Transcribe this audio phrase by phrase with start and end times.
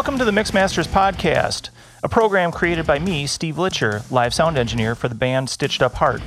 [0.00, 1.68] Welcome to the Mixmasters Podcast,
[2.02, 5.92] a program created by me, Steve Litcher, live sound engineer for the band Stitched Up
[5.92, 6.22] Heart.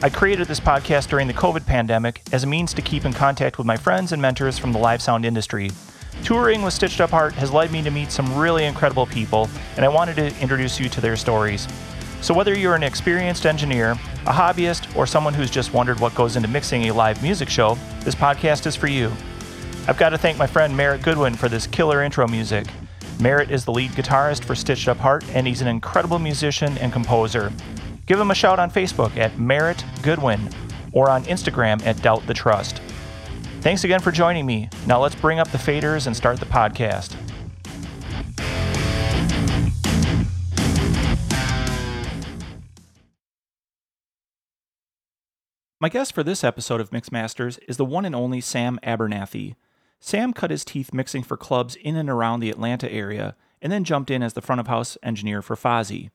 [0.00, 3.58] I created this podcast during the COVID pandemic as a means to keep in contact
[3.58, 5.70] with my friends and mentors from the live sound industry.
[6.24, 9.84] Touring with Stitched Up Heart has led me to meet some really incredible people, and
[9.84, 11.68] I wanted to introduce you to their stories.
[12.22, 13.90] So, whether you're an experienced engineer,
[14.24, 17.76] a hobbyist, or someone who's just wondered what goes into mixing a live music show,
[18.00, 19.12] this podcast is for you.
[19.86, 22.66] I've got to thank my friend Merritt Goodwin for this killer intro music.
[23.20, 26.90] Merritt is the lead guitarist for Stitched Up Heart, and he's an incredible musician and
[26.90, 27.52] composer.
[28.06, 30.48] Give him a shout on Facebook at Merritt Goodwin
[30.92, 32.80] or on Instagram at Doubt the Trust.
[33.60, 34.70] Thanks again for joining me.
[34.86, 37.14] Now let's bring up the faders and start the podcast.
[45.78, 49.56] My guest for this episode of Mixmasters is the one and only Sam Abernathy.
[50.00, 53.84] Sam cut his teeth mixing for clubs in and around the Atlanta area, and then
[53.84, 56.10] jumped in as the front of house engineer for Fozzy.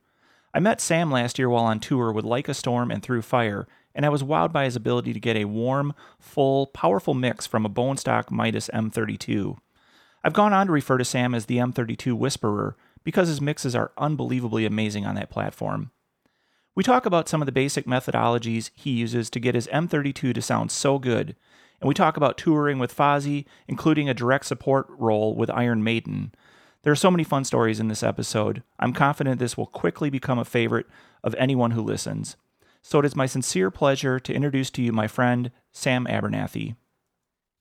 [0.54, 3.68] I met Sam last year while on tour with Like a Storm and Through Fire,
[3.94, 7.66] and I was wowed by his ability to get a warm, full, powerful mix from
[7.66, 9.58] a bone stock Midas M32.
[10.24, 13.92] I've gone on to refer to Sam as the M32 Whisperer because his mixes are
[13.98, 15.92] unbelievably amazing on that platform.
[16.74, 20.42] We talk about some of the basic methodologies he uses to get his M32 to
[20.42, 21.36] sound so good,
[21.82, 26.34] and we talk about touring with Fozzy, including a direct support role with Iron Maiden.
[26.84, 28.62] There are so many fun stories in this episode.
[28.80, 30.86] I'm confident this will quickly become a favorite
[31.24, 32.38] of anyone who listens.
[32.82, 36.76] So it is my sincere pleasure to introduce to you my friend, Sam Abernathy.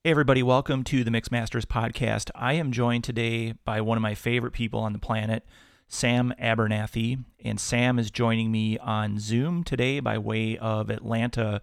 [0.03, 2.31] Hey, everybody, welcome to the Mixmasters podcast.
[2.35, 5.47] I am joined today by one of my favorite people on the planet,
[5.89, 7.25] Sam Abernathy.
[7.43, 11.63] And Sam is joining me on Zoom today by way of Atlanta,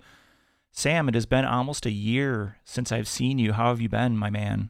[0.71, 3.53] Sam, it has been almost a year since I've seen you.
[3.53, 4.69] How have you been, my man?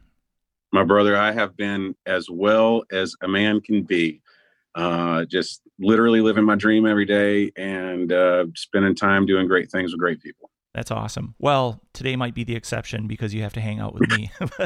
[0.72, 4.20] My brother, I have been as well as a man can be.
[4.74, 9.92] Uh, just literally living my dream every day and uh, spending time doing great things
[9.92, 10.50] with great people.
[10.74, 11.34] That's awesome.
[11.38, 14.30] Well, today might be the exception because you have to hang out with me.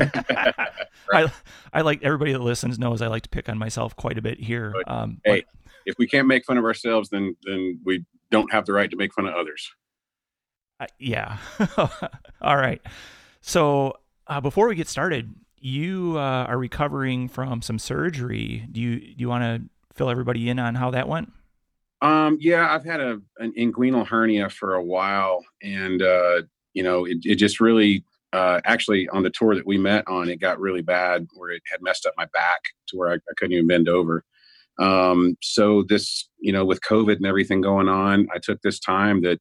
[1.12, 1.32] I,
[1.72, 4.38] I like everybody that listens knows I like to pick on myself quite a bit
[4.38, 4.72] here.
[4.86, 8.66] Um, hey, but, if we can't make fun of ourselves, then then we don't have
[8.66, 9.72] the right to make fun of others.
[10.78, 11.38] Uh, yeah.
[12.40, 12.80] All right.
[13.40, 13.94] So
[14.26, 18.66] uh, before we get started, you uh, are recovering from some surgery.
[18.70, 21.32] Do you do you want to fill everybody in on how that went?
[22.02, 26.42] Um, yeah, I've had a an inguinal hernia for a while, and uh,
[26.74, 30.28] you know, it, it just really uh, actually on the tour that we met on,
[30.28, 33.32] it got really bad where it had messed up my back to where I, I
[33.36, 34.24] couldn't even bend over.
[34.78, 39.22] Um, so this, you know, with COVID and everything going on, I took this time
[39.22, 39.40] that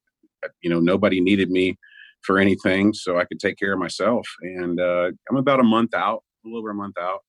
[0.61, 1.77] you know nobody needed me
[2.21, 5.93] for anything so i could take care of myself and uh, i'm about a month
[5.93, 7.19] out a little over a month out.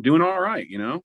[0.00, 1.02] Doing all right you know?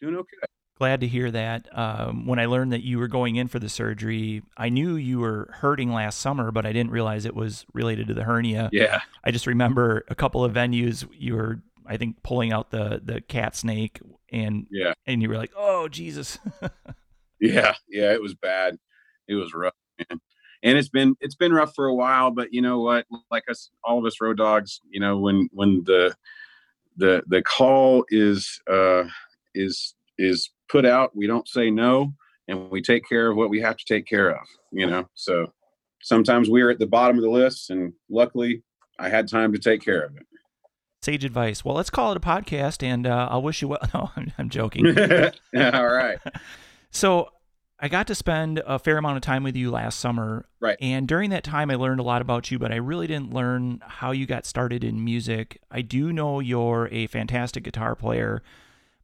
[0.00, 0.36] Doing okay.
[0.76, 1.68] Glad to hear that.
[1.76, 5.20] Um, when i learned that you were going in for the surgery i knew you
[5.20, 8.70] were hurting last summer but i didn't realize it was related to the hernia.
[8.72, 9.00] Yeah.
[9.22, 13.20] I just remember a couple of venues you were i think pulling out the the
[13.20, 14.00] cat snake
[14.32, 14.94] and yeah.
[15.06, 16.38] and you were like oh jesus.
[17.40, 18.78] Yeah yeah it was bad.
[19.28, 20.20] It was rough man
[20.64, 23.06] and it's been it's been rough for a while but you know what?
[23.30, 26.16] Like us all of us road dogs you know when when the
[26.96, 29.04] the the call is uh
[29.54, 32.12] is is put out we don't say no
[32.48, 35.08] and we take care of what we have to take care of you know?
[35.14, 35.52] So
[36.02, 38.62] sometimes we're at the bottom of the list and luckily
[38.98, 40.26] i had time to take care of it.
[41.02, 41.64] Sage advice.
[41.64, 43.80] Well let's call it a podcast and uh, i'll wish you well.
[43.94, 44.86] No i'm, I'm joking.
[45.56, 46.18] All right.
[46.90, 47.28] So
[47.78, 50.46] I got to spend a fair amount of time with you last summer.
[50.60, 50.78] Right.
[50.80, 53.80] And during that time, I learned a lot about you, but I really didn't learn
[53.84, 55.60] how you got started in music.
[55.70, 58.42] I do know you're a fantastic guitar player,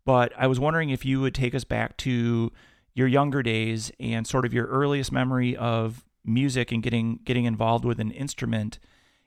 [0.04, 2.52] but I was wondering if you would take us back to
[2.94, 7.84] your younger days and sort of your earliest memory of music and getting getting involved
[7.84, 8.78] with an instrument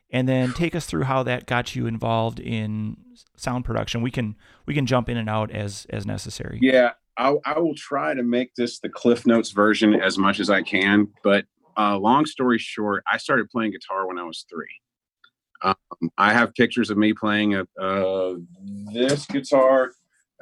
[0.09, 2.97] and then take us through how that got you involved in
[3.35, 4.01] sound production.
[4.01, 4.35] We can
[4.66, 6.59] we can jump in and out as as necessary.
[6.61, 10.49] Yeah, I, I, will try to make this the Cliff Notes version as much as
[10.49, 11.09] I can.
[11.23, 11.45] But
[11.77, 14.67] uh, long story short, I started playing guitar when I was three.
[15.61, 18.35] Um, I have pictures of me playing a, uh,
[18.91, 19.91] this guitar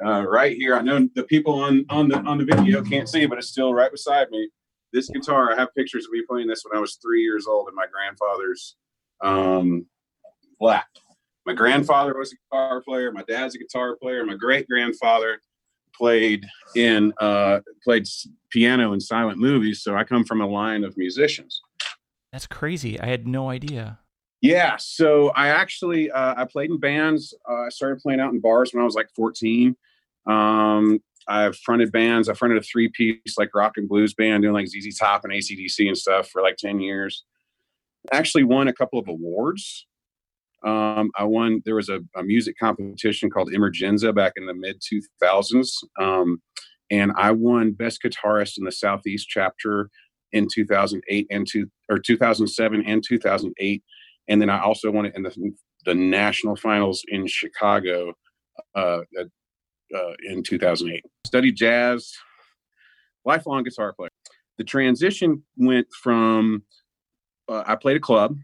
[0.04, 0.74] uh, right here.
[0.74, 3.72] I know the people on on the on the video can't see, but it's still
[3.72, 4.48] right beside me.
[4.92, 7.68] This guitar, I have pictures of me playing this when I was three years old
[7.68, 8.76] in my grandfather's
[9.22, 9.86] um,
[10.60, 10.86] lap.
[11.46, 13.10] My grandfather was a guitar player.
[13.10, 14.24] My dad's a guitar player.
[14.24, 15.40] My great grandfather
[15.96, 18.06] played in uh, played
[18.50, 21.60] piano in silent movies, so I come from a line of musicians.
[22.32, 22.98] That's crazy.
[22.98, 23.98] I had no idea.
[24.40, 27.34] Yeah, so I actually uh, I played in bands.
[27.48, 29.76] Uh, I started playing out in bars when I was like 14,
[30.26, 30.98] Um,
[31.28, 32.28] I've fronted bands.
[32.28, 35.32] I fronted a three piece like rock and blues band doing like ZZ Top and
[35.32, 37.24] ACDC and stuff for like 10 years.
[38.12, 39.86] Actually won a couple of awards.
[40.64, 44.80] Um, I won, there was a, a, music competition called Emergenza back in the mid
[44.80, 45.70] 2000s.
[46.00, 46.40] Um,
[46.90, 49.90] and I won best guitarist in the Southeast chapter
[50.30, 53.82] in 2008 and two, or 2007 and 2008.
[54.28, 55.52] And then I also won it in the,
[55.84, 58.12] the national finals in Chicago
[58.74, 59.00] uh,
[59.94, 61.04] uh, in 2008.
[61.26, 62.12] Studied jazz,
[63.24, 64.10] lifelong guitar player.
[64.58, 66.62] The transition went from
[67.48, 68.36] uh, I played a club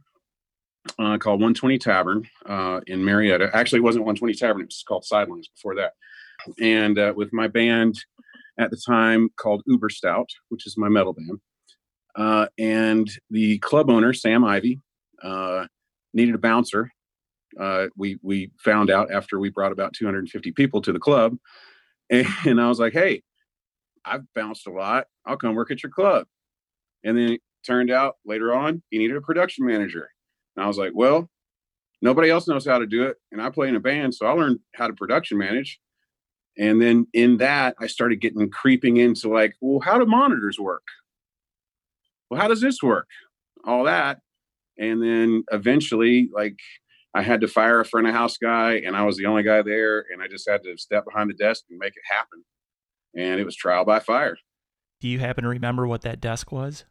[0.98, 3.50] uh, called 120 Tavern uh, in Marietta.
[3.54, 5.92] Actually, it wasn't 120 Tavern; it was called Sidelines before that.
[6.60, 7.98] And uh, with my band
[8.58, 11.40] at the time called Uber Stout, which is my metal band,
[12.16, 14.80] uh, and the club owner Sam Ivy
[15.22, 15.66] uh,
[16.12, 16.90] needed a bouncer
[17.58, 21.36] uh, we we found out after we brought about 250 people to the club,
[22.10, 23.22] and, and I was like, "Hey,
[24.04, 25.06] I've bounced a lot.
[25.24, 26.26] I'll come work at your club."
[27.04, 30.10] And then it turned out later on he needed a production manager,
[30.58, 31.30] and I was like, "Well,
[32.02, 34.32] nobody else knows how to do it, and I play in a band, so I
[34.32, 35.80] learned how to production manage."
[36.58, 40.82] And then in that, I started getting creeping into like, well, how do monitors work?
[42.28, 43.06] Well, how does this work?
[43.64, 44.18] All that.
[44.76, 46.58] And then eventually, like,
[47.14, 49.62] I had to fire a front of house guy, and I was the only guy
[49.62, 52.44] there, and I just had to step behind the desk and make it happen.
[53.16, 54.36] And it was trial by fire.
[55.00, 56.84] Do you happen to remember what that desk was?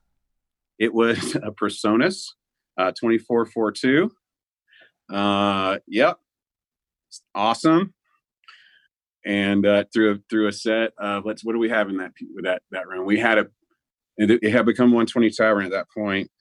[0.79, 2.29] It was a Presonus
[2.77, 4.11] uh, 2442.
[5.11, 6.17] Uh, yep.
[7.33, 7.93] awesome.
[9.25, 12.11] And uh, through a, through a set, of let's what do we have in that
[12.43, 13.05] that that room?
[13.05, 13.47] We had a
[14.17, 16.31] it had become 120 Tavern at that point,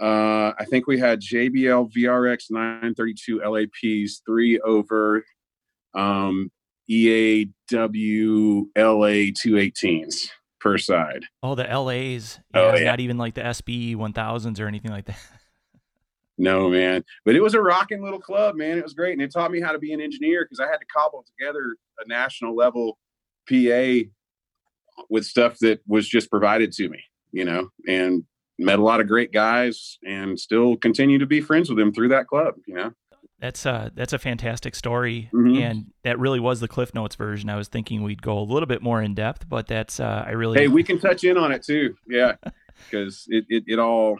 [0.00, 5.24] uh, I think we had JBL VRX 932 LAPs, three over
[5.94, 6.50] um,
[6.88, 10.14] EAW LA 218s
[10.60, 11.24] per side.
[11.42, 12.38] Oh, the LAs.
[12.54, 12.84] Yeah, oh, yeah.
[12.84, 15.18] Not even like the SB 1000s or anything like that.
[16.38, 17.04] no, man.
[17.24, 18.78] But it was a rocking little club, man.
[18.78, 19.12] It was great.
[19.12, 21.76] And it taught me how to be an engineer because I had to cobble together
[22.04, 22.98] a national level
[23.48, 24.08] PA
[25.10, 27.02] with stuff that was just provided to me,
[27.32, 28.24] you know, and
[28.58, 32.08] met a lot of great guys and still continue to be friends with them through
[32.08, 32.92] that club you know
[33.38, 35.62] that's uh that's a fantastic story mm-hmm.
[35.62, 38.66] and that really was the cliff notes version i was thinking we'd go a little
[38.66, 41.52] bit more in depth but that's uh i really hey we can touch in on
[41.52, 42.34] it too yeah
[42.90, 44.18] because it, it, it all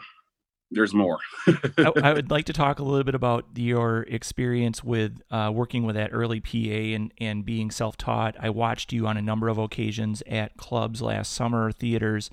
[0.71, 5.21] there's more I, I, would like to talk a little bit about your experience with
[5.31, 9.21] uh, working with that early pa and and being self-taught i watched you on a
[9.21, 12.29] number of occasions at clubs last summer theaters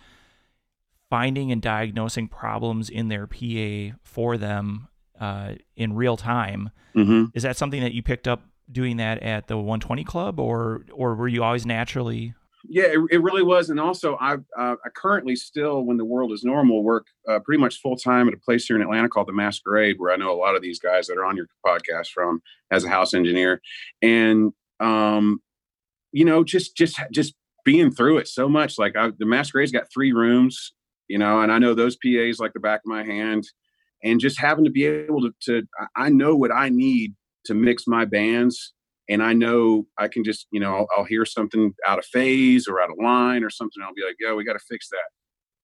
[1.09, 4.89] finding and diagnosing problems in their PA for them
[5.21, 6.71] uh, in real time.
[6.95, 7.27] Mm-hmm.
[7.35, 11.15] Is that something that you picked up doing that at the 120 Club, or or
[11.15, 12.35] were you always naturally?
[12.69, 16.33] Yeah, it, it really was, and also I uh, I currently still, when the world
[16.33, 19.29] is normal, work uh, pretty much full time at a place here in Atlanta called
[19.29, 22.09] the Masquerade, where I know a lot of these guys that are on your podcast
[22.09, 23.61] from as a house engineer,
[24.03, 25.41] and um,
[26.13, 28.79] you know, just just just being through it so much.
[28.79, 30.73] Like I, the Masquerade's got three rooms
[31.09, 33.45] you know, and I know those PAs like the back of my hand.
[34.05, 35.63] And just having to be able to, to
[35.97, 37.15] I know what I need
[37.47, 38.73] to mix my bands
[39.09, 42.67] and I know I can just, you know, I'll, I'll, hear something out of phase
[42.67, 43.83] or out of line or something.
[43.83, 45.09] I'll be like, yeah, we got to fix that.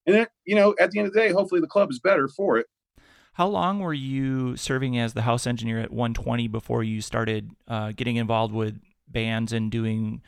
[0.07, 2.29] And then, you know, at the end of the day, hopefully the club is better
[2.29, 2.67] for it.
[3.35, 7.93] How long were you serving as the house engineer at 120 before you started uh,
[7.97, 10.23] getting involved with bands and doing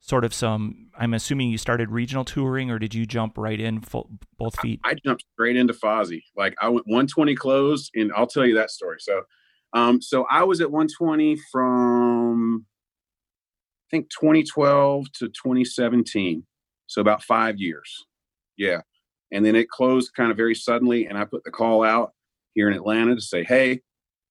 [0.00, 3.80] sort of some i'm assuming you started regional touring or did you jump right in
[3.80, 8.12] full, both feet I, I, jumped straight into fozzy like i went 120 closed and
[8.14, 9.22] i'll tell you that story so
[9.74, 12.66] um so i was at 120 from
[13.86, 16.44] i think 2012 to 2017
[16.88, 18.06] so about five years.
[18.56, 18.80] Yeah.
[19.30, 22.12] And then it closed kind of very suddenly and i put the call out
[22.54, 23.80] here in atlanta to say hey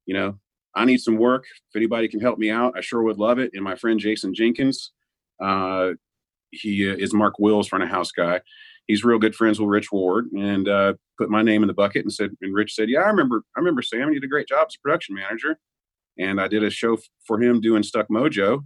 [0.05, 0.37] you know
[0.75, 1.45] i need some work.
[1.45, 3.51] If anybody can help me out i sure would love it.
[3.53, 4.91] And my friend jason jenkins
[5.39, 5.91] uh,
[6.51, 8.41] he uh, is Mark Wills, front of house guy.
[8.87, 12.03] He's real good friends with Rich Ward, and uh, put my name in the bucket
[12.03, 12.31] and said.
[12.41, 13.43] And Rich said, "Yeah, I remember.
[13.55, 14.09] I remember Sam.
[14.09, 15.59] You did a great job as a production manager."
[16.17, 18.65] And I did a show f- for him doing Stuck Mojo,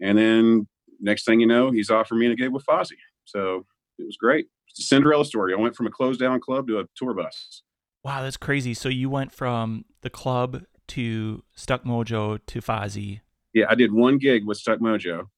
[0.00, 0.68] and then
[1.00, 2.98] next thing you know, he's offering me a gig with Fozzy.
[3.24, 3.66] So
[3.98, 4.46] it was great.
[4.68, 5.54] It's a Cinderella story.
[5.54, 7.62] I went from a closed down club to a tour bus.
[8.02, 8.74] Wow, that's crazy.
[8.74, 13.20] So you went from the club to Stuck Mojo to Fozzy.
[13.54, 15.28] Yeah, I did one gig with Stuck Mojo,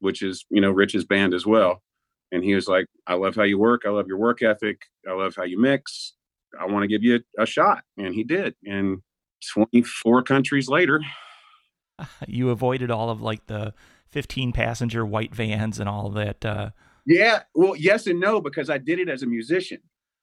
[0.00, 1.82] which is you know Rich's band as well.
[2.32, 3.82] And he was like, "I love how you work.
[3.86, 4.82] I love your work ethic.
[5.08, 6.14] I love how you mix.
[6.60, 8.54] I want to give you a, a shot." And he did.
[8.64, 9.02] And
[9.52, 11.00] 24 countries later,
[12.26, 13.74] you avoided all of like the
[14.10, 16.44] 15 passenger white vans and all that.
[16.44, 16.70] Uh,
[17.06, 17.40] yeah.
[17.54, 19.80] Well, yes and no, because I did it as a musician,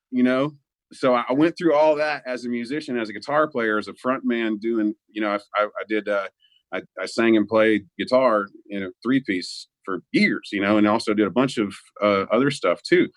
[0.10, 0.53] you know?
[0.93, 3.93] So I went through all that as a musician, as a guitar player, as a
[3.93, 6.27] front man doing, you know, I, I, I did, uh,
[6.74, 10.88] I, I, sang and played guitar in a three piece for years, you know, and
[10.88, 13.07] also did a bunch of uh, other stuff too.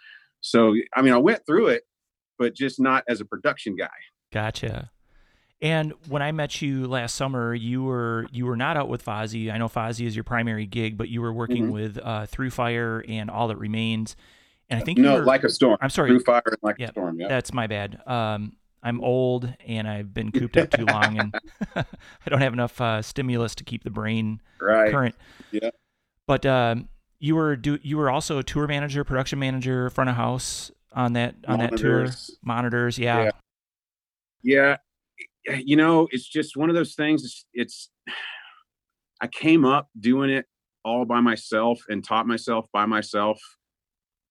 [0.41, 1.83] So, I mean, I went through it,
[2.39, 3.89] but just not as a production guy.
[4.33, 4.91] Gotcha.
[5.61, 9.51] And when I met you last summer, you were you were not out with Fozzy.
[9.51, 11.73] I know Fozzy is your primary gig, but you were working mm-hmm.
[11.73, 14.17] with uh, Through Fire and All That Remains.
[14.69, 15.79] And I think no, were, like a storm.
[15.81, 17.19] I'm sorry, Through Fire and Like a Storm.
[17.19, 18.01] Yeah, that's my bad.
[18.07, 21.35] Um, I'm old and I've been cooped up too long, and
[21.77, 24.93] I don't have enough uh, stimulus to keep the brain right.
[24.93, 25.15] current.
[25.51, 25.71] Yeah.
[26.27, 26.89] But um,
[27.19, 31.15] you were do you were also a tour manager, production manager, front of house on
[31.15, 32.27] that on Monitors.
[32.27, 32.39] that tour.
[32.43, 33.25] Monitors, yeah.
[33.25, 33.31] yeah.
[34.43, 34.77] Yeah,
[35.57, 37.25] you know, it's just one of those things.
[37.25, 37.91] It's, it's,
[39.21, 40.47] I came up doing it
[40.85, 43.41] all by myself and taught myself by myself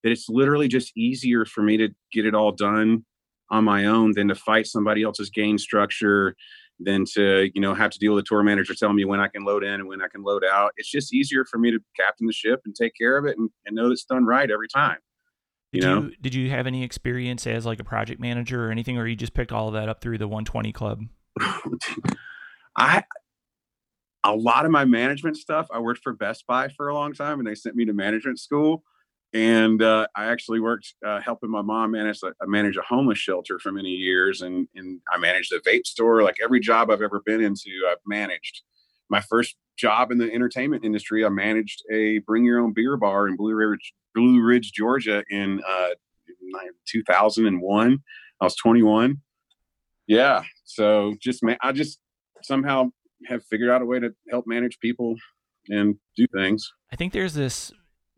[0.03, 3.05] that it's literally just easier for me to get it all done
[3.49, 6.35] on my own than to fight somebody else's gain structure
[6.83, 9.27] than to you know have to deal with the tour manager telling me when i
[9.27, 11.79] can load in and when i can load out it's just easier for me to
[11.97, 14.67] captain the ship and take care of it and, and know it's done right every
[14.67, 14.97] time
[15.73, 16.01] you did know?
[16.03, 19.15] you did you have any experience as like a project manager or anything, or you
[19.15, 21.01] just picked all of that up through the 120 club?
[22.77, 23.03] I
[24.23, 25.67] a lot of my management stuff.
[25.73, 28.39] I worked for Best Buy for a long time, and they sent me to management
[28.39, 28.83] school.
[29.33, 33.57] And uh, I actually worked uh, helping my mom manage a, manage a homeless shelter
[33.57, 36.21] for many years, and and I managed a vape store.
[36.21, 38.61] Like every job I've ever been into, I've managed.
[39.09, 43.27] My first job in the entertainment industry, I managed a bring your own beer bar
[43.27, 45.89] in Blue Ridge, Blue Ridge, Georgia in uh,
[46.87, 47.99] 2001.
[48.41, 49.17] I was 21.
[50.07, 50.43] Yeah.
[50.65, 51.99] So just, man, I just
[52.43, 52.89] somehow
[53.27, 55.15] have figured out a way to help manage people
[55.69, 56.71] and do things.
[56.91, 57.71] I think there's this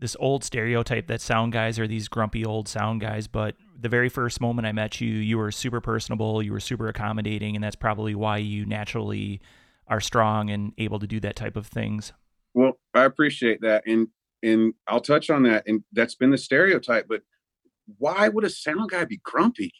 [0.06, 4.08] this old stereotype that sound guys are these grumpy old sound guys, but the very
[4.08, 7.76] first moment I met you, you were super personable, you were super accommodating, and that's
[7.76, 9.42] probably why you naturally
[9.88, 12.14] are strong and able to do that type of things.
[12.54, 13.82] Well, I appreciate that.
[13.88, 14.10] And
[14.44, 15.64] and I'll touch on that.
[15.66, 17.08] And that's been the stereotype.
[17.10, 17.24] But
[17.98, 19.74] why would a sound guy be grumpy?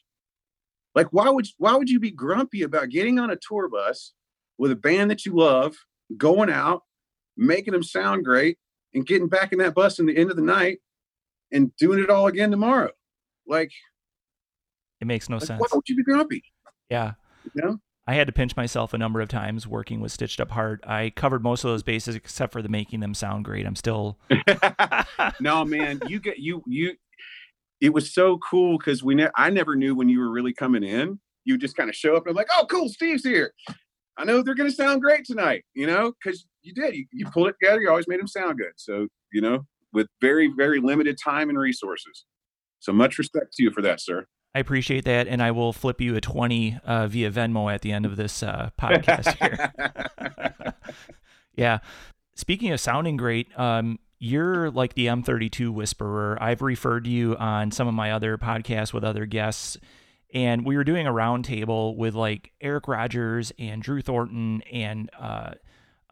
[0.96, 4.14] Like, why would why would you be grumpy about getting on a tour bus
[4.58, 5.76] with a band that you love,
[6.18, 6.82] going out,
[7.38, 8.58] making them sound great,
[8.96, 10.80] and getting back in that bus in the end of the night
[11.52, 12.90] and doing it all again tomorrow?
[13.46, 13.72] Like,
[15.00, 15.60] it makes no like, sense.
[15.60, 16.44] Why would you be grumpy?
[16.90, 17.14] Yeah.
[17.54, 17.80] You know?
[18.08, 20.84] I had to pinch myself a number of times working with Stitched Up Heart.
[20.86, 23.66] I covered most of those bases except for the making them sound great.
[23.66, 24.18] I'm still
[25.40, 26.94] No, man, you get you you
[27.82, 30.84] it was so cool because we ne- I never knew when you were really coming
[30.84, 31.20] in.
[31.46, 33.54] You just kind of show up and I'm like, oh cool, Steve's here.
[34.18, 36.96] I know they're gonna sound great tonight, you know, because you did.
[36.96, 38.74] You, you pulled it together, you always made them sound good.
[38.78, 42.26] So, you know, with very, very limited time and resources.
[42.80, 44.26] So much respect to you for that, sir.
[44.54, 47.92] I appreciate that, and I will flip you a twenty uh, via Venmo at the
[47.92, 50.76] end of this uh, podcast here.
[51.56, 51.80] yeah.
[52.36, 56.38] Speaking of sounding great, um, you're like the M32 whisperer.
[56.42, 59.78] I've referred you on some of my other podcasts with other guests,
[60.34, 65.52] and we were doing a roundtable with like Eric Rogers and Drew Thornton and uh,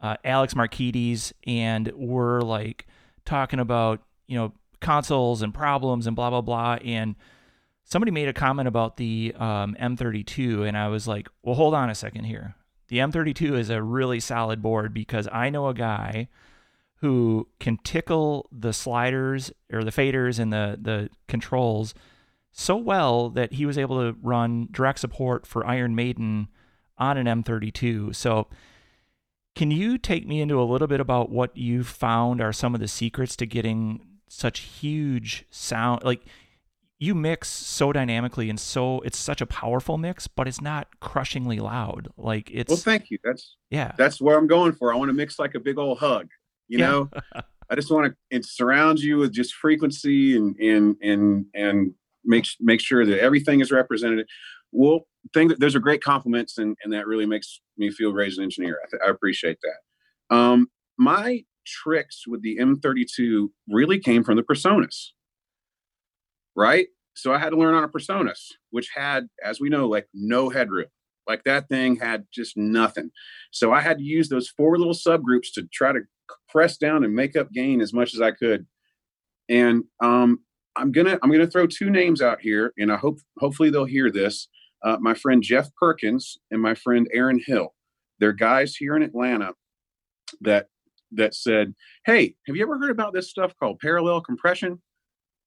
[0.00, 2.86] uh, Alex Marquides, and we're like
[3.24, 7.16] talking about you know consoles and problems and blah blah blah, and
[7.84, 11.90] somebody made a comment about the um, M32, and I was like, well, hold on
[11.90, 12.54] a second here.
[12.88, 16.28] The M32 is a really solid board because I know a guy
[16.96, 21.94] who can tickle the sliders or the faders and the, the controls
[22.56, 26.48] so well that he was able to run direct support for Iron Maiden
[26.96, 28.14] on an M32.
[28.14, 28.46] So,
[29.56, 32.80] can you take me into a little bit about what you found are some of
[32.80, 36.04] the secrets to getting such huge sound?
[36.04, 36.22] Like,
[36.98, 41.58] you mix so dynamically and so it's such a powerful mix, but it's not crushingly
[41.58, 42.08] loud.
[42.16, 43.18] Like it's well, thank you.
[43.24, 44.92] That's yeah, that's where I'm going for.
[44.92, 46.28] I want to mix like a big old hug.
[46.68, 46.86] You yeah.
[46.86, 47.10] know,
[47.68, 51.94] I just want to it surrounds you with just frequency and and and and
[52.24, 54.26] make make sure that everything is represented.
[54.72, 58.38] Well, that those are great compliments, and and that really makes me feel great as
[58.38, 58.78] an engineer.
[58.84, 60.36] I, th- I appreciate that.
[60.36, 65.10] Um, my tricks with the M32 really came from the Presonus,
[66.54, 66.86] right?
[67.14, 70.50] So I had to learn on a Presonus, which had, as we know, like no
[70.50, 70.86] headroom.
[71.26, 73.10] Like that thing had just nothing.
[73.50, 76.00] So I had to use those four little subgroups to try to
[76.48, 78.66] press down and make up gain as much as I could.
[79.48, 80.40] And um,
[80.76, 84.10] I'm gonna I'm gonna throw two names out here, and I hope hopefully they'll hear
[84.10, 84.48] this.
[84.82, 87.74] Uh, my friend Jeff Perkins and my friend Aaron Hill.
[88.18, 89.52] They're guys here in Atlanta
[90.40, 90.66] that
[91.12, 91.74] that said,
[92.06, 94.80] Hey, have you ever heard about this stuff called parallel compression?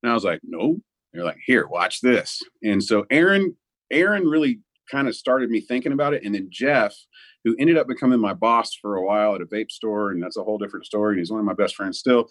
[0.04, 0.78] And I was like, No.
[1.14, 2.42] They're like, Here, watch this.
[2.64, 3.56] And so Aaron,
[3.92, 6.24] Aaron really kind of started me thinking about it.
[6.24, 6.96] And then Jeff,
[7.44, 10.38] who ended up becoming my boss for a while at a vape store, and that's
[10.38, 11.14] a whole different story.
[11.14, 12.28] And he's one of my best friends still.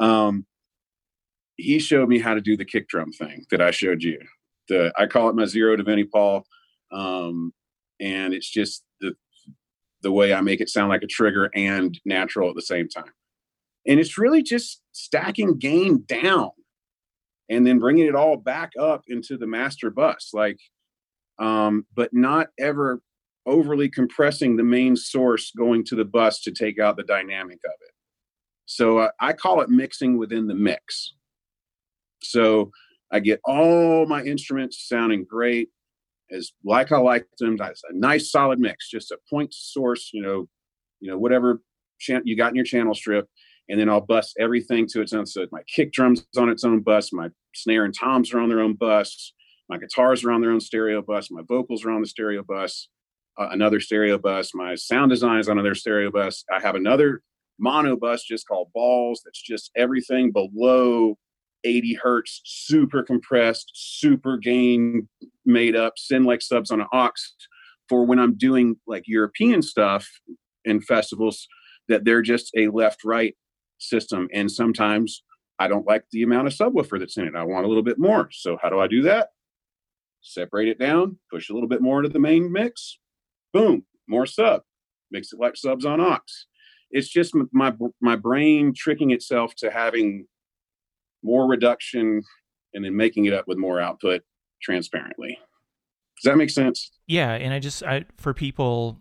[0.00, 0.46] Um,
[1.60, 4.18] he showed me how to do the kick drum thing that I showed you.
[4.68, 6.44] The I call it my zero to Vinnie Paul,
[6.92, 7.52] um,
[8.00, 9.14] and it's just the
[10.02, 13.12] the way I make it sound like a trigger and natural at the same time.
[13.86, 16.50] And it's really just stacking gain down
[17.48, 20.58] and then bringing it all back up into the master bus, like,
[21.38, 23.02] um, but not ever
[23.46, 27.72] overly compressing the main source going to the bus to take out the dynamic of
[27.80, 27.94] it.
[28.66, 31.14] So uh, I call it mixing within the mix.
[32.22, 32.70] So
[33.12, 35.68] I get all my instruments sounding great,
[36.30, 37.56] as like I like them.
[37.56, 40.48] That's a nice solid mix, just a point source, you know,
[41.00, 41.60] you know whatever
[41.98, 43.28] chan- you got in your channel strip,
[43.68, 45.26] and then I'll bust everything to its own.
[45.26, 48.60] So my kick drums on its own bus, my snare and toms are on their
[48.60, 49.32] own bus,
[49.68, 52.88] my guitars are on their own stereo bus, my vocals are on the stereo bus,
[53.38, 56.44] uh, another stereo bus, my sound design is on another stereo bus.
[56.52, 57.22] I have another
[57.58, 61.16] mono bus just called balls that's just everything below
[61.64, 65.08] 80 hertz super compressed super gain
[65.44, 67.10] made up send like subs on an aux
[67.88, 70.08] for when i'm doing like european stuff
[70.64, 71.46] in festivals
[71.88, 73.36] that they're just a left right
[73.78, 74.28] system.
[74.32, 75.22] And sometimes
[75.58, 77.36] i don't like the amount of subwoofer that's in it.
[77.36, 78.30] I want a little bit more.
[78.32, 79.28] So how do i do that?
[80.22, 82.98] Separate it down push a little bit more into the main mix.
[83.52, 84.62] Boom more sub.
[85.10, 86.18] Mix it like subs on aux.
[86.90, 90.26] It's just my my brain tricking itself to having
[91.22, 92.22] more reduction
[92.74, 94.22] and then making it up with more output
[94.62, 95.38] transparently.
[96.22, 96.90] Does that make sense?
[97.06, 99.00] Yeah, and I just I for people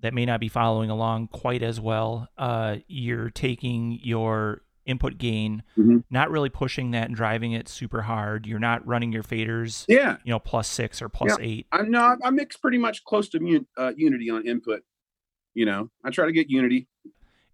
[0.00, 5.64] that may not be following along quite as well, uh, you're taking your input gain,
[5.76, 5.98] mm-hmm.
[6.10, 8.46] not really pushing that and driving it super hard.
[8.46, 11.44] You're not running your faders, yeah, you know, plus six or plus yeah.
[11.44, 11.66] eight.
[11.72, 12.18] I'm not.
[12.22, 14.82] I mix pretty much close to uh, unity on input.
[15.54, 16.86] You know, I try to get unity.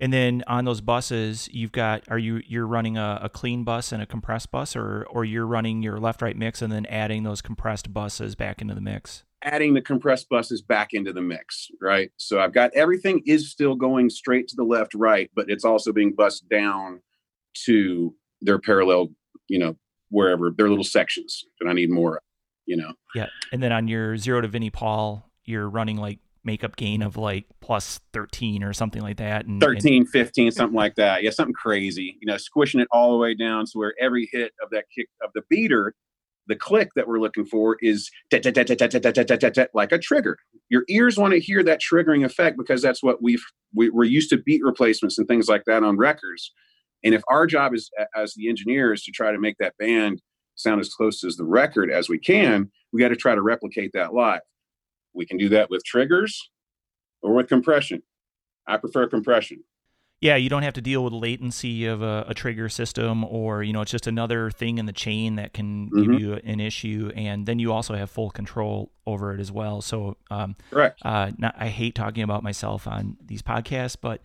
[0.02, 3.92] And then on those buses, you've got are you you're running a, a, clean bus
[3.92, 7.22] and a compressed bus, or or you're running your left right mix and then adding
[7.22, 9.22] those compressed buses back into the mix.
[9.44, 12.10] Adding the compressed buses back into the mix, right?
[12.16, 15.92] So I've got everything is still going straight to the left right, but it's also
[15.92, 17.00] being bussed down
[17.66, 19.10] to their parallel,
[19.46, 19.76] you know,
[20.10, 22.20] wherever their little sections and I need more,
[22.66, 22.92] you know.
[23.14, 27.16] Yeah, and then on your zero to Vinnie Paul, you're running like makeup gain of
[27.16, 31.30] like plus 13 or something like that and 13 and, 15 something like that yeah
[31.30, 34.70] something crazy you know squishing it all the way down so where every hit of
[34.70, 35.94] that kick of the beater
[36.48, 38.10] the click that we're looking for is
[39.74, 40.36] like a trigger
[40.68, 44.30] your ears want to hear that triggering effect because that's what we've we, we're used
[44.30, 46.52] to beat replacements and things like that on records
[47.04, 50.20] and if our job is as the engineer is to try to make that band
[50.56, 53.92] sound as close as the record as we can we got to try to replicate
[53.94, 54.40] that live
[55.14, 56.50] we can do that with triggers
[57.22, 58.02] or with compression.
[58.66, 59.64] I prefer compression.
[60.22, 63.72] Yeah, you don't have to deal with latency of a, a, trigger system, or you
[63.72, 66.12] know, it's just another thing in the chain that can mm-hmm.
[66.12, 69.82] give you an issue, and then you also have full control over it as well.
[69.82, 71.00] So, um, correct.
[71.04, 74.20] Uh, not, I hate talking about myself on these podcasts, but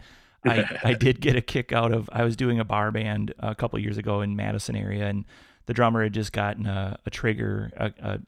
[0.46, 2.12] I, I did get a kick out of.
[2.14, 5.26] I was doing a bar band a couple years ago in Madison area, and
[5.66, 8.20] the drummer had just gotten a, a trigger, a, a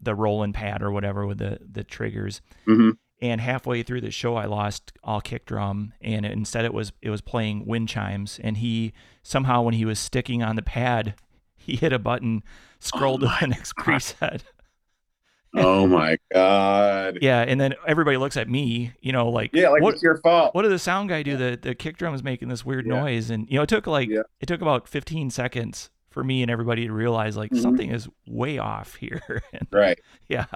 [0.00, 2.40] the Roland pad or whatever with the the triggers.
[2.66, 2.90] Mm-hmm.
[3.22, 7.10] And halfway through the show, I lost all kick drum, and instead it was it
[7.10, 8.40] was playing wind chimes.
[8.42, 8.92] And he
[9.22, 11.14] somehow, when he was sticking on the pad,
[11.56, 12.42] he hit a button,
[12.80, 13.86] scrolled oh to the next God.
[13.86, 14.42] preset.
[15.56, 17.18] oh my god!
[17.22, 20.18] Yeah, and then everybody looks at me, you know, like yeah, like what, it's your
[20.18, 20.54] fault.
[20.54, 21.36] What did the sound guy do?
[21.36, 23.00] The the kick drum is making this weird yeah.
[23.00, 24.22] noise, and you know, it took like yeah.
[24.40, 27.60] it took about 15 seconds for me and everybody to realize like mm-hmm.
[27.60, 29.42] something is way off here.
[29.52, 29.98] and, right.
[30.28, 30.46] Yeah.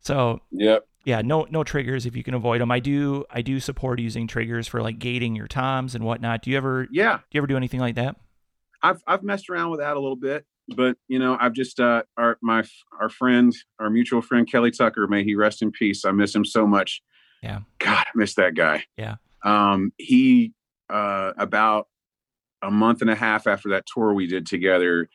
[0.00, 0.40] So.
[0.52, 0.86] Yep.
[1.04, 1.20] Yeah.
[1.20, 1.46] No.
[1.50, 2.70] No triggers if you can avoid them.
[2.70, 3.26] I do.
[3.28, 6.42] I do support using triggers for like gating your toms and whatnot.
[6.42, 6.86] Do you ever?
[6.90, 7.16] Yeah.
[7.16, 8.16] Do you ever do anything like that?
[8.82, 10.44] I've I've messed around with that a little bit,
[10.76, 12.62] but you know, I've just uh, our my
[13.00, 16.04] our friend, our mutual friend Kelly Tucker, may he rest in peace.
[16.04, 17.02] I miss him so much.
[17.42, 17.60] Yeah.
[17.78, 18.84] God, I miss that guy.
[18.96, 19.16] Yeah.
[19.44, 20.52] Um, he
[20.88, 21.88] uh, about
[22.62, 25.08] a month and a half after that tour we did together,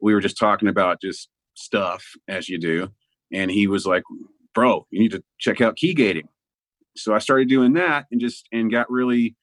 [0.00, 2.90] we were just talking about just stuff as you do.
[3.32, 4.02] And he was like,
[4.54, 6.28] bro, you need to check out key gating.
[6.96, 9.34] So I started doing that and just, and got really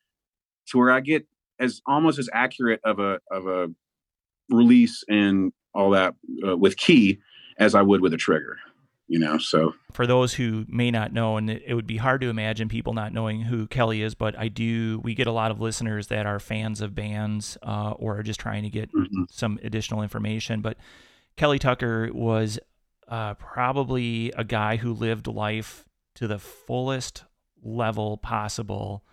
[0.67, 1.25] to where I get
[1.59, 3.67] as almost as accurate of a, of a
[4.49, 6.15] release and all that
[6.47, 7.19] uh, with key
[7.59, 8.57] as I would with a trigger.
[9.11, 9.37] You know.
[9.37, 12.93] So for those who may not know, and it, would be hard to imagine people
[12.93, 15.01] not knowing who Kelly is, but I do.
[15.03, 18.39] We get a lot of listeners that are fans of bands uh, or are just
[18.39, 19.29] trying to get Mhm.
[19.29, 20.61] some additional information.
[20.61, 20.77] But
[21.35, 22.57] Kelly Tucker was
[23.09, 25.83] uh, probably a guy who lived life
[26.15, 27.25] to the fullest
[27.61, 29.03] level possible,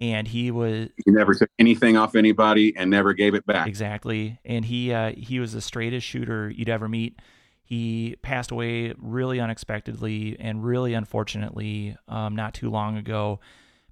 [0.00, 3.68] and he was he never took anything off anybody and never gave it back.
[3.68, 4.40] Exactly.
[4.44, 7.20] And he uh, he was the straightest shooter you'd ever meet.
[7.68, 13.40] He passed away really unexpectedly and really unfortunately um, not too long ago.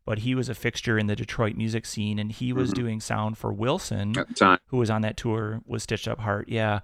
[0.06, 2.74] But he was a fixture in the Detroit music scene, and he was Mhm.
[2.74, 6.20] doing sound for Wilson, At the time, who was on that tour with Stitched Up
[6.20, 6.48] Heart.
[6.48, 6.80] Yeah.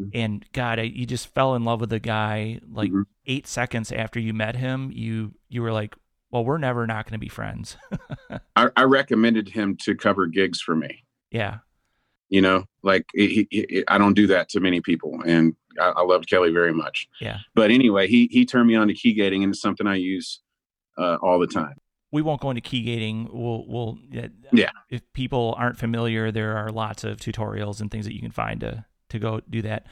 [0.00, 0.10] Mhm.
[0.14, 2.60] And God, I, you just fell in love with the guy.
[2.66, 3.04] Like Mhm.
[3.26, 5.94] eight seconds after you met him, you you were like,
[6.30, 7.76] "Well, we're never not going to be friends."
[8.56, 11.04] I, I recommended him to cover gigs for me.
[11.30, 11.58] yeah,
[12.30, 15.90] You know, like he, he, he- I don't do that to many people, and I,
[15.96, 17.06] I loved Kelly very much.
[17.20, 17.38] yeah.
[17.54, 20.40] But anyway, he he turned me on to key gating, and it's something I use
[20.98, 21.74] uh, all the time.
[22.10, 23.28] we won't go into key gating.
[23.32, 24.26] We'll, we'll, yeah.
[24.52, 24.70] Yeah.
[24.90, 28.60] If people aren't familiar, there are lots of tutorials and things that you can find
[28.60, 29.86] to to go do that.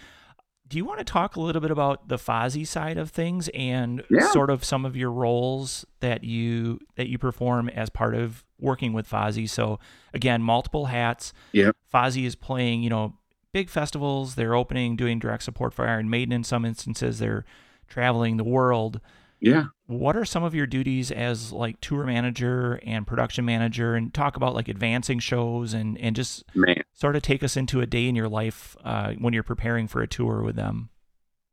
[0.69, 4.05] Do you want to talk a little bit about the Fozzy side of things and
[4.09, 4.31] Yeah.
[4.31, 8.93] sort of some of your roles that you that you perform as part of working
[8.93, 9.49] with Fozzy?
[9.49, 9.81] So
[10.15, 11.33] again, multiple hats.
[11.53, 11.73] Yeah.
[11.93, 13.15] Fozzy is playing, you know,
[13.53, 14.35] big festivals.
[14.35, 17.19] They're opening, doing direct support for Iron Maiden in some instances.
[17.19, 17.45] They're
[17.89, 19.01] traveling the world
[19.41, 19.65] Yeah.
[19.87, 24.37] what are some of your duties as like tour manager and production manager and talk
[24.37, 26.83] about like advancing shows and and just Man.
[26.93, 30.03] sort of take us into a day in your life uh, when you're preparing for
[30.03, 30.91] a tour with them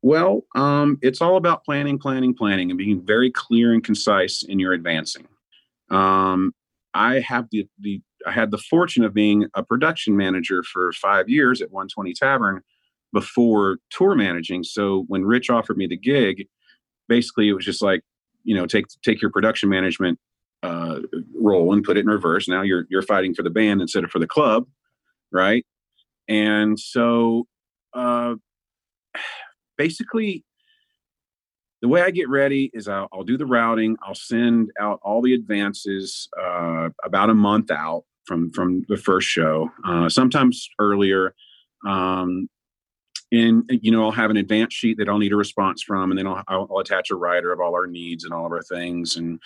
[0.03, 4.59] Well, um, it's all about planning, planning, planning, and being very clear and concise in
[4.59, 5.25] your advancing.
[5.89, 6.53] Um,
[6.93, 11.29] I have the the I had the fortune of being a production manager for five
[11.29, 12.61] years at 120 Tavern
[13.13, 14.63] before tour managing.
[14.63, 16.47] So when Rich offered me the gig,
[17.07, 18.01] basically it was just like,
[18.43, 20.19] you know, take take your production management
[20.63, 20.99] uh,
[21.35, 22.47] role and put it in reverse.
[22.47, 24.65] Now you're you're fighting for the band instead of for the club,
[25.31, 25.65] right?
[26.27, 27.47] And so.
[27.93, 28.35] Uh,
[29.77, 30.43] basically
[31.81, 33.97] the way I get ready is I'll, I'll do the routing.
[34.03, 39.27] I'll send out all the advances uh, about a month out from from the first
[39.27, 41.33] show, uh, sometimes earlier.
[41.85, 42.49] Um,
[43.31, 46.17] and you know, I'll have an advance sheet that I'll need a response from, and
[46.17, 49.15] then I'll, I'll, attach a writer of all our needs and all of our things,
[49.15, 49.39] and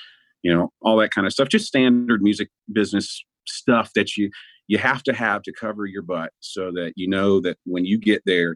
[0.43, 1.49] you know, all that kind of stuff.
[1.49, 4.29] Just standard music business stuff that you
[4.67, 7.97] you have to have to cover your butt, so that you know that when you
[7.97, 8.55] get there,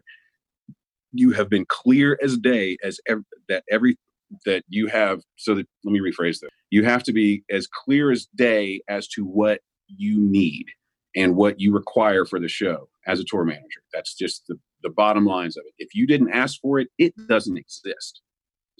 [1.18, 3.98] you have been clear as day as ev- that every
[4.44, 6.50] that you have so that let me rephrase that.
[6.70, 10.66] You have to be as clear as day as to what you need
[11.14, 13.80] and what you require for the show as a tour manager.
[13.92, 15.74] That's just the, the bottom lines of it.
[15.78, 18.20] If you didn't ask for it it doesn't exist.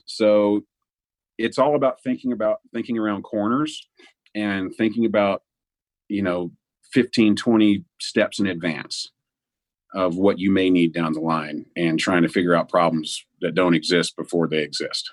[0.04, 0.62] So
[1.38, 3.86] it's all about thinking about thinking around corners
[4.34, 5.42] and thinking about
[6.08, 6.50] you know
[6.92, 9.10] 15 20 steps in advance
[9.96, 13.54] of what you may need down the line and trying to figure out problems that
[13.54, 15.12] don't exist before they exist.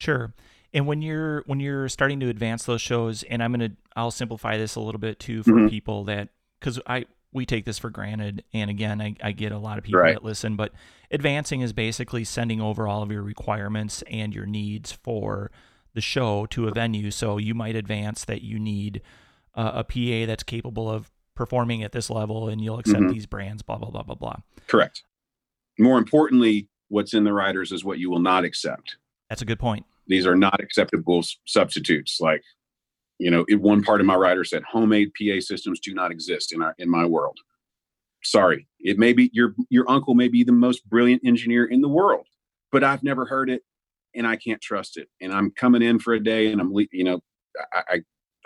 [0.00, 0.34] sure
[0.74, 4.58] and when you're when you're starting to advance those shows and i'm gonna i'll simplify
[4.58, 5.70] this a little bit too for Mhm.
[5.70, 6.28] people that
[6.60, 9.84] because i we take this for granted and again I, I get a lot of
[9.84, 10.14] people Right.
[10.14, 10.72] that listen but
[11.10, 15.50] advancing is basically sending over all of your requirements and your needs for
[15.94, 19.00] the show to a venue so you might advance that you need
[19.54, 23.12] uh, a pa that's capable of performing at this level and you'll accept Mhm.
[23.12, 25.04] these brands blah blah blah blah blah Correct.
[25.78, 28.96] More importantly, what's in the riders is what you will not accept.
[29.28, 32.18] that's a good point These are not acceptable s- substitutes.
[32.20, 32.42] Like,
[33.18, 36.52] you know, in one part of my rider said homemade PA systems do not exist
[36.52, 37.38] in our in my world.
[38.24, 41.88] Sorry, it may be your your uncle may be the most brilliant engineer in the
[41.88, 42.26] world,
[42.72, 43.62] but I've never heard it,
[44.14, 45.08] and I can't trust it.
[45.20, 47.20] And I'm coming in for a day, and I'm le- you know,
[47.72, 48.00] I I,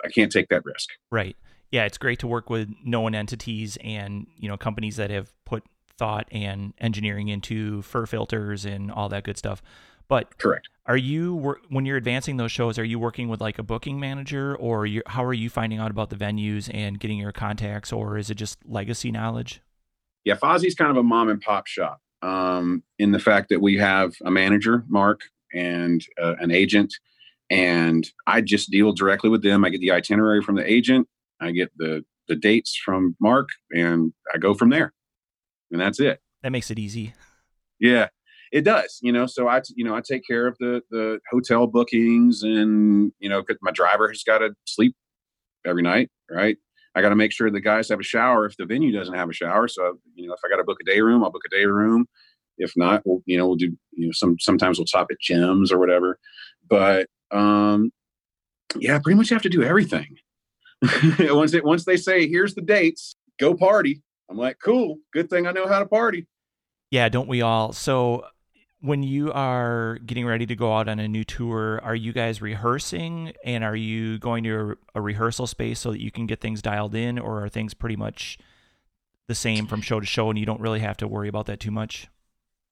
[0.05, 0.89] I can't take that risk.
[1.11, 1.35] Right.
[1.71, 5.63] Yeah, it's great to work with known entities and you know companies that have put
[5.97, 9.61] thought and engineering into FIR filters and all that good stuff.
[10.07, 10.67] But Correct.
[10.85, 12.77] are you when you're advancing those shows?
[12.77, 16.09] Are you working with like a booking manager, or how are you finding out about
[16.09, 19.61] the venues and getting your contacts, or is it just legacy knowledge?
[20.23, 23.77] yeah, Fozzy's kind of a mom and pop shop um, in the fact that we
[23.77, 25.21] have a manager, Mark,
[25.53, 26.93] and uh, an agent,
[27.49, 29.65] and I just deal directly with them.
[29.65, 31.07] I get the itinerary from the agent,
[31.41, 34.93] I get the the dates from Mark, and I go from there,
[35.71, 36.19] and that's it.
[36.43, 37.13] That makes it easy.
[37.79, 38.07] Yeah,
[38.51, 38.99] it does.
[39.01, 43.11] You know, so I, you know, I take care of the the hotel bookings, and
[43.19, 44.95] you know, 'cause my driver has got to sleep
[45.65, 46.57] every night, right?
[46.95, 49.29] I got to make sure the guys have a shower if the venue doesn't have
[49.29, 49.67] a shower.
[49.69, 51.65] So, you know, if I got to book a day room, I'll book a day
[51.65, 52.05] room.
[52.57, 55.71] If not, we'll you know we'll do you know some sometimes we'll top at gyms
[55.71, 56.19] or whatever.
[56.69, 57.91] But um,
[58.77, 60.17] yeah, pretty much you have to do everything.
[61.19, 64.01] once they once they say here's the dates, go party.
[64.29, 64.97] I'm like, cool.
[65.13, 66.27] Good thing I know how to party.
[66.89, 67.73] Yeah, don't we all?
[67.73, 68.25] So
[68.81, 72.41] when you are getting ready to go out on a new tour, are you guys
[72.41, 76.41] rehearsing and are you going to a, a rehearsal space so that you can get
[76.41, 78.39] things dialed in, or are things pretty much
[79.27, 81.59] the same from show to show and you don't really have to worry about that
[81.59, 82.09] too much?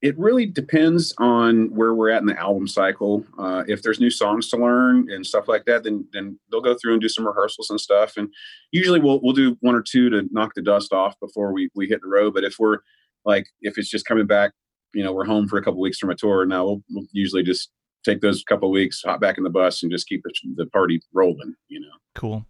[0.02, 3.24] It really depends on where we're at in the album cycle.
[3.38, 6.74] Uh, if there's new songs to learn and stuff like that, then then they'll go
[6.74, 8.16] through and do some rehearsals and stuff.
[8.16, 8.32] And
[8.72, 11.86] usually we'll we'll do one or two to knock the dust off before we we
[11.86, 12.32] hit the road.
[12.34, 12.78] But if we're
[13.24, 14.52] like if it's just coming back,
[14.94, 16.46] you know, we're home for a couple weeks from a tour.
[16.46, 17.70] Now we'll, we'll usually just
[18.02, 21.00] take those couple weeks, hop back in the bus, and just keep the, the party
[21.12, 21.54] rolling.
[21.68, 21.92] You know.
[22.14, 22.46] Cool.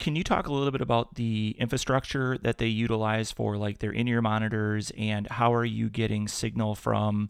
[0.00, 3.92] Can you talk a little bit about the infrastructure that they utilize for like their
[3.92, 7.28] in-ear monitors and how are you getting signal from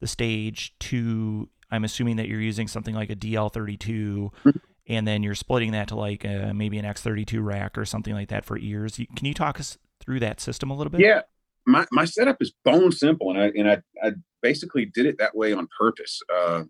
[0.00, 4.50] the stage to I'm assuming that you're using something like a DL32 mm-hmm.
[4.86, 8.28] and then you're splitting that to like a, maybe an X32 rack or something like
[8.28, 9.00] that for ears.
[9.16, 11.00] Can you talk us through that system a little bit?
[11.00, 11.22] Yeah.
[11.66, 15.34] My, my setup is bone simple and I, and I, I basically did it that
[15.34, 16.20] way on purpose.
[16.34, 16.64] Uh,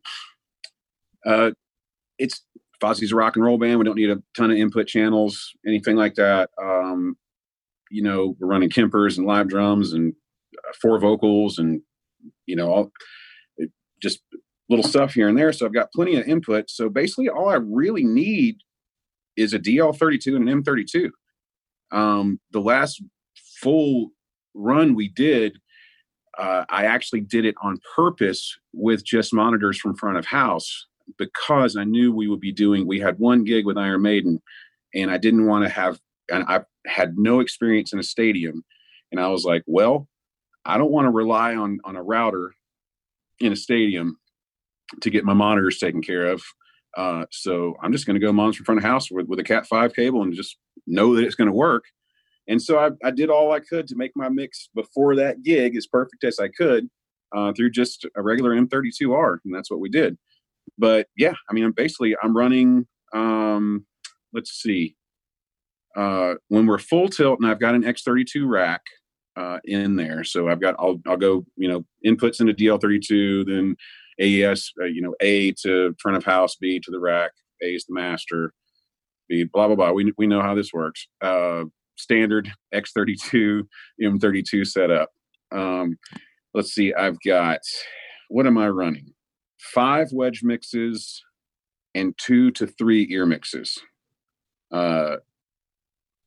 [1.26, 1.50] uh,
[2.18, 2.44] it's
[2.80, 3.78] Fozzy's a rock and roll band.
[3.78, 6.50] We don't need a ton of input channels, anything like that.
[6.60, 7.16] Um,
[7.90, 10.14] you know, we're running Kempers and live drums and
[10.56, 11.82] uh, four vocals and
[12.46, 12.92] you know, all
[13.56, 13.70] it,
[14.02, 14.20] just
[14.68, 15.52] little stuff here and there.
[15.52, 16.70] So I've got plenty of input.
[16.70, 18.58] So basically, all I really need
[19.36, 21.10] is a DL32 and an M32.
[21.92, 23.02] Um, the last
[23.60, 24.10] full
[24.54, 25.58] run we did,
[26.38, 30.86] uh, I actually did it on purpose with just monitors from front of house
[31.18, 32.86] because I knew we would be doing.
[32.86, 34.40] We had one gig with Iron Maiden,
[34.94, 35.98] and I didn't want to have.
[36.30, 38.64] And I had no experience in a stadium,
[39.10, 40.08] and I was like, well,
[40.64, 42.54] I don't want to rely on on a router
[43.40, 44.18] in a stadium
[45.00, 46.42] to get my monitors taken care of.
[46.96, 49.44] Uh, so I'm just going to go monitors in front of house with, with a
[49.44, 51.84] Cat five cable and just know that it's going to work.
[52.48, 55.76] And so I, I, did all I could to make my mix before that gig
[55.76, 56.88] as perfect as I could
[57.32, 60.18] uh, through just a regular M32R, and that's what we did
[60.80, 62.86] but yeah, I mean, I'm basically I'm running.
[63.12, 63.84] Um,
[64.32, 64.96] let's see.
[65.94, 68.80] Uh, when we're full tilt, and I've got an X32 rack
[69.36, 73.76] uh, in there, so I've got I'll I'll go you know inputs into DL32, then
[74.20, 77.84] AES uh, you know A to front of house, B to the rack, A is
[77.84, 78.54] the master,
[79.28, 79.92] B blah blah blah.
[79.92, 81.06] We we know how this works.
[81.20, 81.64] Uh,
[81.96, 83.64] standard X32
[84.02, 85.10] M32 setup.
[85.52, 85.98] Um,
[86.54, 86.94] let's see.
[86.94, 87.60] I've got
[88.28, 89.12] what am I running?
[89.60, 91.22] Five wedge mixes
[91.94, 93.78] and two to three ear mixes.
[94.72, 95.16] Uh,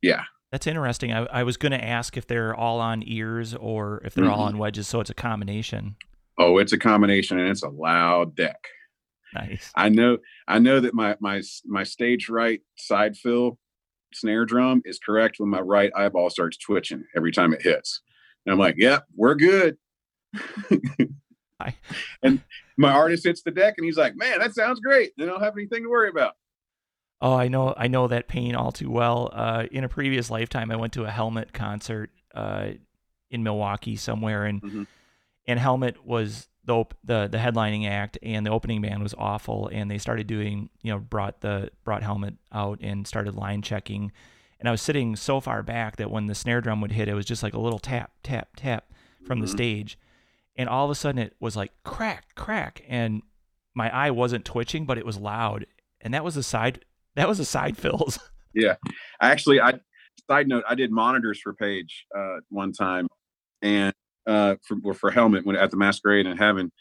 [0.02, 0.24] yeah.
[0.52, 1.12] That's interesting.
[1.12, 4.34] I, I was going to ask if they're all on ears or if they're mm-hmm.
[4.34, 5.96] all on wedges, so it's a combination.
[6.38, 8.68] Oh, it's a combination, and it's a loud deck.
[9.34, 9.72] Nice.
[9.76, 10.20] I know.
[10.48, 13.58] I know that my my my stage right side fill
[14.14, 18.02] snare drum is correct when my right eyeball starts twitching every time it hits.
[18.46, 19.78] And I'm like, "Yep, yeah, we're good."
[22.24, 22.42] and
[22.78, 25.44] my artist hits the deck and he's like, "Man, that sounds great." Then I don't
[25.44, 26.34] have anything to worry about.
[27.24, 29.30] Oh, I know, I know that pain all too well.
[29.32, 32.72] Uh, in a previous lifetime, I went to a Helmet concert uh,
[33.32, 34.84] in Milwaukee somewhere, and mm-hmm.
[35.48, 39.70] and Helmet was the, op- the the headlining act, and the opening band was awful.
[39.72, 44.12] And they started doing, you know, brought the brought Helmet out and started line checking.
[44.60, 47.14] And I was sitting so far back that when the snare drum would hit, it
[47.14, 48.92] was just like a little tap, tap, tap
[49.26, 49.46] from mm-hmm.
[49.46, 49.98] the stage
[50.56, 53.22] and all of a sudden it was like crack, crack, and
[53.76, 55.66] my eye wasn't twitching, but it was loud,
[56.02, 56.86] and that was a side
[57.16, 58.20] that was a side fills.
[58.56, 58.76] Yeah,
[59.20, 59.80] actually, I
[60.30, 63.08] side note, I did monitors for Page uh, one time,
[63.64, 63.96] and
[64.28, 66.72] uh, for for Helmet when at the Masquerade in Heaven,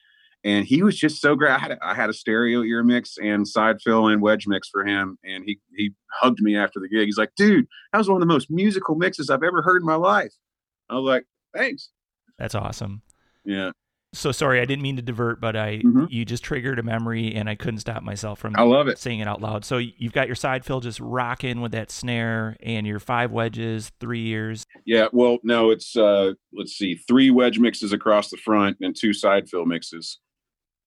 [0.45, 1.51] and he was just so great.
[1.51, 4.69] I had a, I had a stereo ear mix and side fill and wedge mix
[4.69, 7.07] for him, and he he hugged me after the gig.
[7.07, 9.87] He's like, "Dude, that was one of the most musical mixes I've ever heard in
[9.87, 10.35] my life."
[10.91, 11.25] I was like,
[11.57, 11.91] "Thanks."
[12.39, 13.03] That's awesome.
[13.45, 13.71] Yeah.
[14.15, 16.05] So sorry, I didn't mean to divert, but I mm-hmm.
[16.11, 18.55] you just triggered a memory, and I couldn't stop myself from.
[18.57, 19.65] I love it saying it out loud.
[19.65, 23.91] So you've got your side fill just rocking with that snare, and your five wedges,
[24.01, 24.67] three ears.
[24.85, 29.15] Yeah, well, no, it's uh let's see, three wedge mixes across the front and two
[29.15, 30.19] side fill mixes,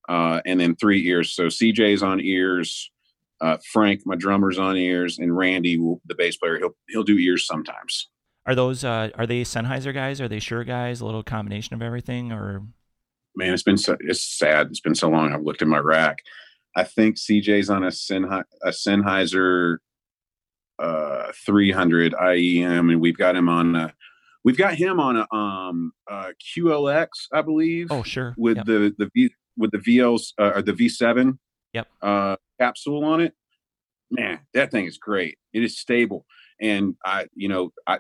[0.08, 1.34] uh, and then three ears.
[1.34, 2.92] So CJ's on ears,
[3.42, 7.48] uh, Frank, my drummer's on ears, and Randy, the bass player, he'll he'll do ears
[7.48, 8.10] sometimes.
[8.46, 10.22] Are those uh, are they Sennheiser guys?
[10.22, 11.02] Are they Shure guys?
[11.02, 12.62] A little combination of everything, or
[13.36, 14.68] man, it's been so it's sad.
[14.68, 15.34] It's been so long.
[15.34, 16.20] I've looked in my rack.
[16.76, 19.78] I think CJ's on a Sennheiser, a Sennheiser
[20.78, 23.94] uh, 300 IEM, and we've got him on a
[24.44, 27.88] we've got him on a um uh QLX, I believe.
[27.92, 28.36] Oh, sure.
[28.38, 28.66] With Yep.
[28.68, 31.38] the the V with the VLs uh, or the V7
[31.74, 31.88] Yep.
[32.02, 33.34] uh capsule on it.
[34.12, 35.38] Man, that thing is great.
[35.52, 36.26] It is stable.
[36.62, 38.00] And I, you know, I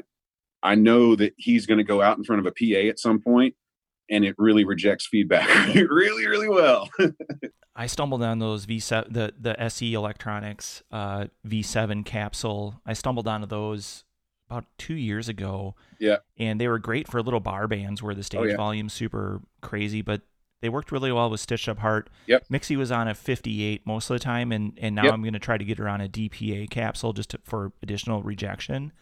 [0.65, 3.19] I know that he's going to go out in front of a PA at some
[3.21, 3.55] point
[4.09, 6.89] and it really rejects feedback really really well.
[7.75, 12.81] I stumbled on those V7, the the SE Electronics uh, V7 capsule.
[12.85, 14.05] I stumbled onto those
[14.49, 15.75] about two years ago.
[15.99, 16.17] Yeah.
[16.19, 18.55] Oh, and they were great for little bar bands where the stage yeah.
[18.55, 20.21] volume's super crazy, but
[20.61, 22.09] they worked really well with Stitched Up Heart.
[22.27, 22.47] Yep.
[22.49, 25.13] Mixi was on a 58 most of the time, and and now Yep.
[25.13, 28.23] I'm going to try to get her on a DPA capsule just to, for additional
[28.23, 28.93] rejection.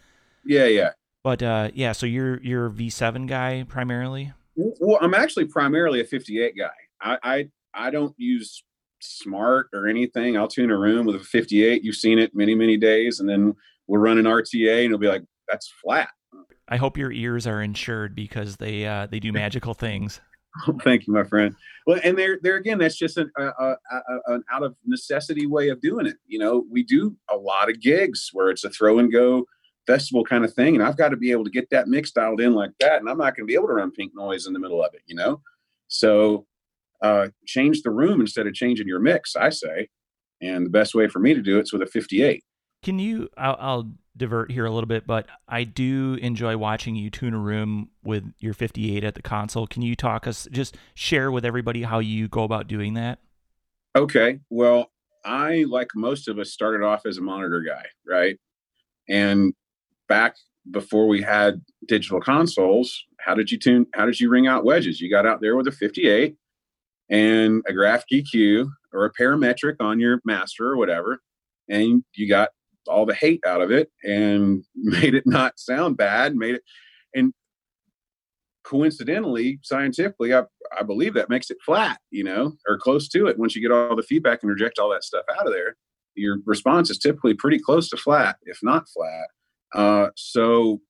[0.44, 0.90] yeah, yeah.
[1.24, 4.32] But uh, yeah, so you're you're a V7 guy primarily.
[4.56, 6.68] Well, I'm actually primarily a 58 guy.
[7.00, 8.62] I, I I don't use
[9.02, 10.36] Smaart or anything.
[10.36, 11.82] I'll tune a room with a 58.
[11.82, 13.54] You've seen it many many days, and then
[13.86, 16.10] we'll run an RTA, and it'll be like that's flat.
[16.68, 20.20] I hope your ears are insured because they uh, they do magical things.
[20.82, 21.56] Thank you, my friend.
[21.84, 25.46] Well, and there, there again, that's just an, a, a, a, an out of necessity
[25.46, 26.14] way of doing it.
[26.28, 29.46] You know, we do a lot of gigs where it's a throw and go
[29.86, 32.40] festival kind of thing, and I've got to be able to get that mix dialed
[32.40, 34.52] in like that, and I'm not going to be able to run pink noise in
[34.52, 35.02] the middle of it.
[35.06, 35.40] You know,
[35.88, 36.46] so
[37.02, 39.36] uh, change the room instead of changing your mix.
[39.36, 39.88] I say,
[40.40, 42.42] and the best way for me to do it's with a 58.
[42.82, 43.28] Can you?
[43.36, 47.38] I'll, I'll divert here a little bit, but I do enjoy watching you tune a
[47.38, 49.66] room with your 58 at the console.
[49.66, 50.46] Can you talk us?
[50.50, 53.18] Just share with everybody how you go about doing that.
[53.96, 54.40] Okay.
[54.50, 54.90] Well,
[55.24, 58.38] I, like most of us, started off as a monitor guy, right?
[59.08, 59.54] And
[60.08, 60.36] back
[60.70, 63.86] before we had digital consoles, how did you tune?
[63.94, 65.00] How did you ring out wedges?
[65.00, 66.36] You got out there with a 58
[67.10, 71.20] and a graph EQ or a parametric on your master or whatever,
[71.68, 72.50] and you got
[72.86, 76.62] all the hate out of it and made it not sound bad, made it,
[77.14, 77.32] and
[78.64, 80.42] coincidentally, scientifically, I,
[80.78, 83.38] I believe that makes it flat, you know, or close to it.
[83.38, 85.76] Once you get all the feedback and reject all that stuff out of there,
[86.14, 89.28] your response is typically pretty close to flat, if not flat.
[89.74, 90.80] Uh, so,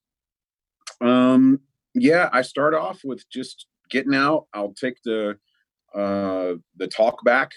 [1.01, 1.59] um,
[1.93, 4.45] yeah, I start off with just getting out.
[4.53, 5.37] I'll take the
[5.93, 7.51] uh, the talkback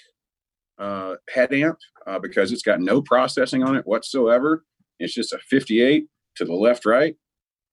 [0.79, 4.64] uh, head amp uh, because it's got no processing on it whatsoever.
[5.01, 7.17] It's just a 58 to the left right.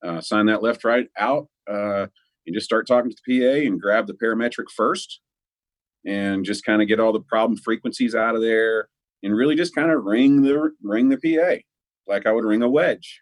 [0.03, 2.07] Uh, sign that left right out uh,
[2.45, 5.21] and just start talking to the PA and grab the parametric first
[6.05, 8.89] and just kind of get all the problem frequencies out of there
[9.23, 11.61] and really just kind of ring the ring the PA
[12.07, 13.21] like I would ring a wedge.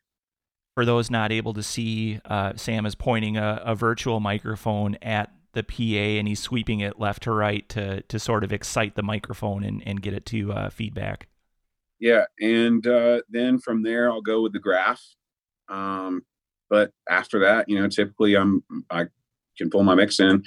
[0.76, 5.32] For those not able to see, uh, Sam is pointing a, a virtual microphone at
[5.54, 9.04] the PA and he's sweeping it left to right to to sort of excite the
[9.04, 11.28] microphone and, and get it to uh, feedback.
[12.00, 15.02] Yeah, and uh, then from there I'll go with the graph.
[15.70, 16.26] Um,
[16.70, 19.06] but after that, you know, typically I'm I
[19.58, 20.44] can pull my mix in,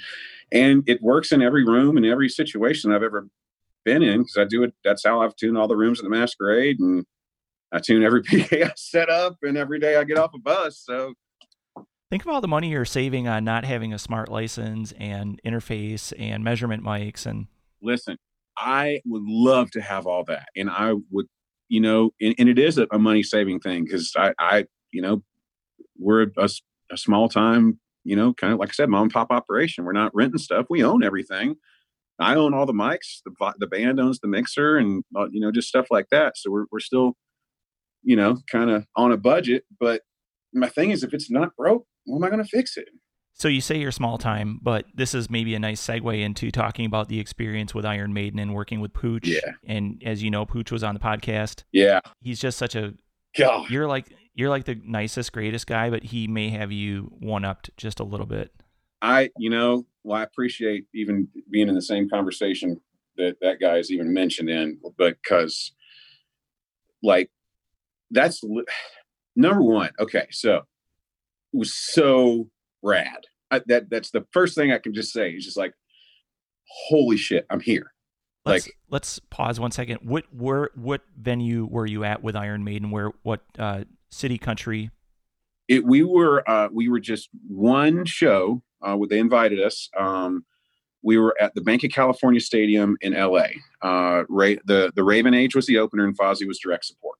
[0.51, 3.27] and it works in every room and every situation I've ever
[3.85, 4.73] been in because I do it.
[4.83, 7.05] That's how I've tuned all the rooms at the Masquerade, and
[7.71, 10.81] I tune every PA I set up, and every day I get off a bus.
[10.85, 11.13] So
[12.09, 16.13] Think of all the money you're saving on not having a Smaart license and interface
[16.17, 17.47] and measurement mics and
[17.81, 18.17] listen,
[18.57, 21.27] I would love to have all that, and I would,
[21.67, 25.01] you know, and, and it is a, a money saving thing because I, I, you
[25.01, 25.21] know,
[25.99, 26.49] we're a
[26.95, 29.83] small time, you know, kind of like I said, mom and pop operation.
[29.83, 31.55] We're not renting stuff; we own everything.
[32.19, 33.21] I own all the mics.
[33.25, 36.37] The the band owns the mixer, and uh, you know, just stuff like that.
[36.37, 37.17] So we're we're still,
[38.07, 39.65] you know, kind of on a budget.
[39.81, 40.01] But
[40.53, 42.87] my thing is, if it's not broke, how am I going to fix it?
[43.33, 46.85] So you say you're small time, but this is maybe a nice segue into talking
[46.85, 49.27] about the experience with Iron Maiden and working with Pooch.
[49.27, 49.51] Yeah.
[49.67, 51.63] And as you know, Pooch was on the podcast.
[51.73, 52.93] Yeah, He's just such a
[53.37, 57.43] God, you're like you're like the nicest, greatest guy, but he may have you one
[57.43, 58.51] upped just a little bit.
[59.01, 62.79] I, you know, well, I appreciate even being in the same conversation
[63.17, 65.73] that that guy is even mentioned in, because
[67.03, 67.29] like
[68.11, 68.65] that's li-
[69.35, 69.91] number one.
[69.99, 70.63] Okay, so it
[71.53, 72.49] was so
[72.81, 73.25] rad.
[73.49, 75.31] I, that that's the first thing I can just say.
[75.31, 75.73] It's just like,
[76.89, 77.93] holy shit, I'm here.
[78.45, 79.99] Let's Like- let's pause one second.
[80.03, 82.91] What where what venue were you at with Iron Maiden?
[82.91, 84.89] Where what uh, city, country?
[85.67, 88.61] It we were uh, we were just one show.
[88.79, 89.89] Uh, where they invited us.
[89.97, 90.45] Um,
[91.01, 93.47] we were at the Banc of California Stadium in LA.
[93.81, 97.17] Uh, Ray, the the Raven Age was the opener, and Fozzy was direct support.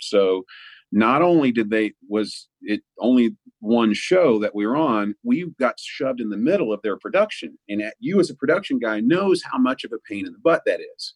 [0.00, 0.44] So,
[0.92, 5.78] not only did they was it only one show that we were on, we got
[5.80, 9.42] shoved in the middle of their production, and at, you as a production guy knows
[9.42, 11.14] how much of a pain in the butt that is.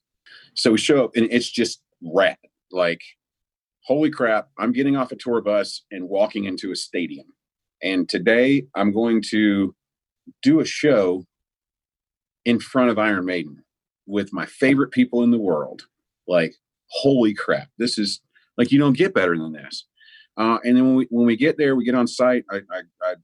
[0.55, 2.37] So we show up, and it's just rad.
[2.73, 3.01] Like,
[3.85, 4.49] holy crap!
[4.59, 7.27] I'm getting off a tour bus and walking into a stadium.
[7.83, 9.75] And today I'm going to
[10.43, 11.25] do a show
[12.45, 13.63] in front of Iron Maiden
[14.07, 15.87] with my favorite people in the world.
[16.27, 16.55] Like,
[16.89, 18.21] holy crap, this is
[18.61, 19.87] like you don't get better than this.
[20.37, 22.45] Uh, and then when we when we get there, we get on site.
[22.51, 23.15] I, I, I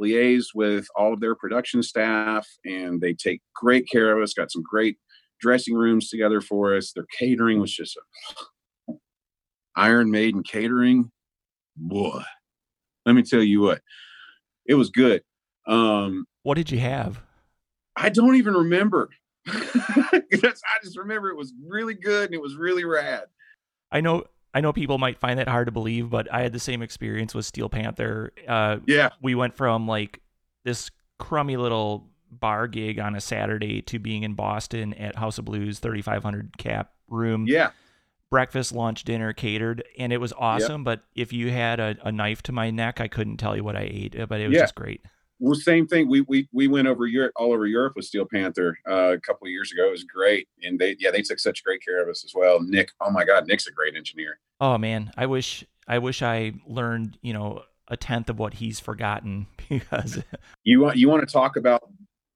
[0.00, 4.32] liaise with all of their production staff, and they take great care of us.
[4.32, 4.96] Got some great
[5.42, 6.92] dressing rooms together for us.
[6.92, 7.98] Their catering was just
[8.88, 8.94] a,
[9.76, 11.10] Iron Maiden catering.
[11.76, 12.22] Boy,
[13.04, 13.82] let me tell you what,
[14.66, 15.22] it was good.
[15.66, 17.20] Um, what did you have?
[17.94, 19.10] I don't even remember.
[19.46, 20.22] I
[20.82, 23.24] just remember it was really good and it was really rad.
[23.92, 24.24] I know
[24.54, 27.34] I know people might find that hard to believe, but I had the same experience
[27.34, 28.32] with Steel Panther.
[28.46, 30.20] Uh, yeah, we went from like
[30.64, 35.44] this crummy little bar gig on a Saturday to being in Boston at House of
[35.44, 37.46] Blues, 3,500 cap room.
[37.46, 37.70] Yeah,
[38.30, 40.80] breakfast, lunch, dinner catered, and it was awesome.
[40.80, 40.84] Yep.
[40.84, 43.76] But if you had a, a, knife to my neck, I couldn't tell you what
[43.76, 44.62] I ate, but it was yeah.
[44.62, 45.02] just great.
[45.40, 46.08] Well, same thing.
[46.08, 49.46] We we we went over Europe, all over Europe with Steel Panther uh, a couple
[49.46, 49.86] of years ago.
[49.88, 52.60] It was great, and they yeah they took such great care of us as well.
[52.60, 54.40] Nick, oh my God, Nick's a great engineer.
[54.60, 58.80] Oh man, I wish I wish I learned you know a tenth of what he's
[58.80, 60.22] forgotten because
[60.64, 61.82] you want you want to talk about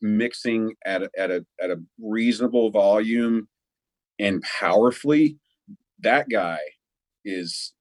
[0.00, 3.48] mixing at a, at a at a reasonable volume
[4.18, 5.38] and powerfully.
[6.00, 6.58] That guy
[7.24, 7.72] is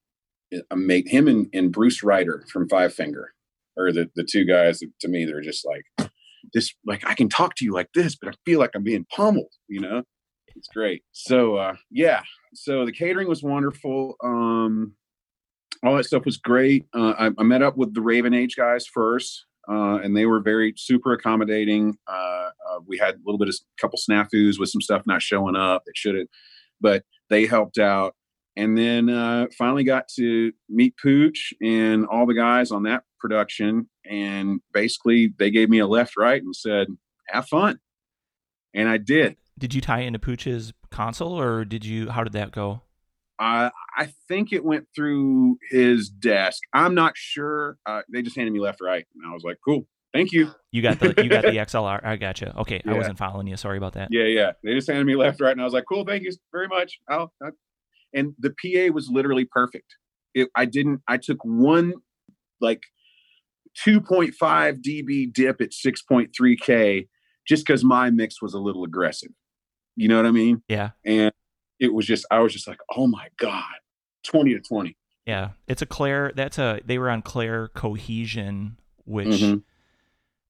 [0.72, 1.10] amazing.
[1.10, 3.34] Him and, and Bruce Ryder from Five Finger
[3.78, 6.10] or the the two guys to me they're just like
[6.54, 9.06] this like I can talk to you like this, but I feel like I'm being
[9.16, 10.04] pummeled, you know?
[10.56, 11.04] It's great.
[11.12, 12.22] So uh yeah.
[12.54, 14.16] So the catering was wonderful.
[14.24, 14.96] Um
[15.84, 16.86] all that stuff was great.
[16.94, 20.40] Uh, I, I, met up with the Raven Age guys first, uh, and they were
[20.40, 21.98] very super accommodating.
[22.08, 25.24] Uh, uh we had a little bit of a couple snafus with some stuff not
[25.24, 26.28] showing up that should have,
[26.80, 28.14] but they helped out
[28.56, 33.90] and then uh, finally got to meet Pooch and all the guys on that production.
[34.10, 36.88] And basically, they gave me a left, right, and said,
[37.30, 37.80] "Have fun,"
[38.74, 39.38] and I did.
[39.58, 42.10] Did you tie into Pooch's console, or did you?
[42.10, 42.82] How did that go?
[43.40, 46.62] Uh, I think it went through his desk.
[46.74, 47.78] I'm not sure.
[47.86, 50.82] Uh, they just handed me left, right, and I was like, "Cool, thank you." You
[50.82, 52.04] got the you got the XLR.
[52.04, 52.52] I got you.
[52.58, 52.92] Okay, yeah.
[52.92, 53.56] I wasn't following you.
[53.56, 54.10] Sorry about that.
[54.12, 54.52] Yeah, yeah.
[54.64, 57.00] They just handed me left, right, and I was like, "Cool, thank you very much."
[57.08, 57.52] I'll, I'll
[58.14, 59.96] and the PA was literally perfect.
[60.34, 61.02] It, I didn't.
[61.08, 61.94] I took one
[62.60, 62.84] like
[63.86, 64.34] 2.5
[64.82, 67.08] dB dip at 6.3k
[67.48, 69.32] just because my mix was a little aggressive.
[69.96, 70.64] You know what I mean?
[70.68, 70.92] Yeah.
[71.06, 71.32] And
[71.80, 73.64] it was just I was just like, oh my god,
[74.24, 74.96] 20 to 20.
[75.26, 76.32] Yeah, it's a Clair.
[76.36, 79.28] That's a they were on Clair Cohesion, which.
[79.28, 79.58] Mm-hmm.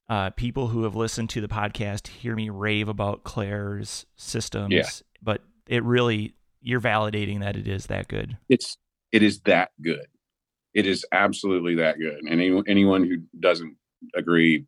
[0.09, 4.83] Uh, people who have listened to the podcast hear me rave about Clair's systems, yeah.
[5.23, 8.37] but it really you're validating that it is that good.
[8.49, 8.77] It's
[9.11, 10.07] it is that good.
[10.73, 12.19] It is absolutely that good.
[12.21, 13.75] And any, anyone who doesn't
[14.15, 14.65] agree,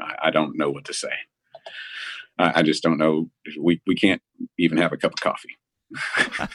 [0.00, 1.12] I, I don't know what to say.
[2.38, 3.30] I, I, just don't know.
[3.58, 4.20] We we can't
[4.58, 5.56] even have a cup of coffee.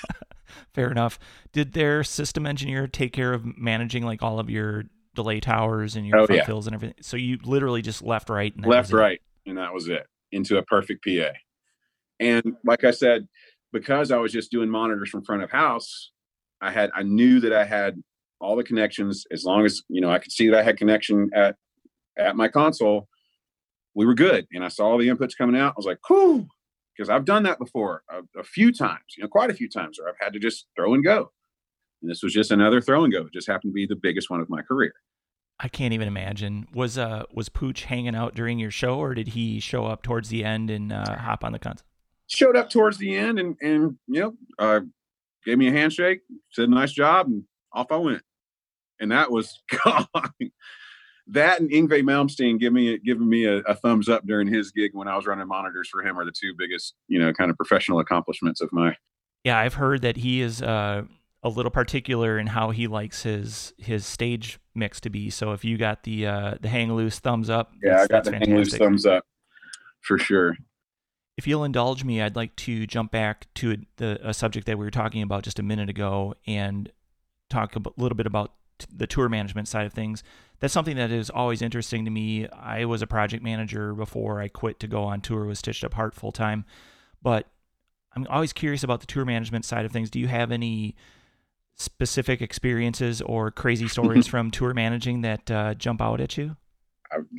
[0.73, 1.17] Fair enough.
[1.53, 4.83] Did their system engineer take care of managing like all of your
[5.15, 6.45] delay towers and your oh, yeah.
[6.45, 6.95] fills and everything?
[7.01, 10.63] So you literally just left right and left right, and that was it into a
[10.63, 11.31] perfect PA.
[12.19, 13.27] And like I said,
[13.71, 16.11] because I was just doing monitors from front of house,
[16.61, 18.01] I had I knew that I had
[18.39, 21.29] all the connections as long as you know I could see that I had connection
[21.33, 21.55] at
[22.17, 23.07] at my console.
[23.93, 25.71] We were good, and I saw all the inputs coming out.
[25.71, 26.47] I was like, "Cool,"
[26.95, 29.99] because I've done that before a, a, few times, you know, quite a few times,
[29.99, 31.31] where I've had to just throw and go.
[32.01, 33.21] And this was just another throw and go.
[33.21, 34.93] It just happened to be the biggest one of my career.
[35.59, 36.67] I can't even imagine.
[36.73, 40.29] Was uh was Pooch hanging out during your show, or did he show up towards
[40.29, 41.85] the end and uh, hop on the console?
[42.31, 44.79] Showed up towards the end and and you know uh,
[45.45, 46.21] gave me a handshake,
[46.51, 48.23] said nice job, and off I went.
[48.99, 50.07] And that was God.
[51.27, 54.91] that and Yngwie Malmsteen give me giving me a, a, thumbs up during his gig
[54.93, 57.57] when I was running monitors for him are the two biggest you know kind of
[57.57, 58.95] professional accomplishments of my.
[59.43, 61.03] Yeah, I've heard that he is uh,
[61.43, 65.29] a little particular in how he likes his his stage mix to be.
[65.29, 68.31] So if you got the uh, the hang loose thumbs up, yeah, I got the
[68.31, 68.47] fantastic.
[68.47, 69.25] hang loose thumbs up
[70.01, 70.55] for sure
[71.41, 74.77] if you'll indulge me, I'd like to jump back to a, the, a subject that
[74.77, 76.91] we were talking about just a minute ago and
[77.49, 78.53] talk a little bit about
[78.95, 80.21] the tour management side of things.
[80.59, 82.47] That's something that is always interesting to me.
[82.49, 85.95] I was a project manager before I quit to go on tour with Stitched Up
[85.95, 86.63] Heart full time,
[87.23, 87.47] but
[88.15, 90.11] I'm always curious about the tour management side of things.
[90.11, 90.95] Do you have any
[91.75, 96.55] specific experiences or crazy stories from tour managing that uh, jump out at you?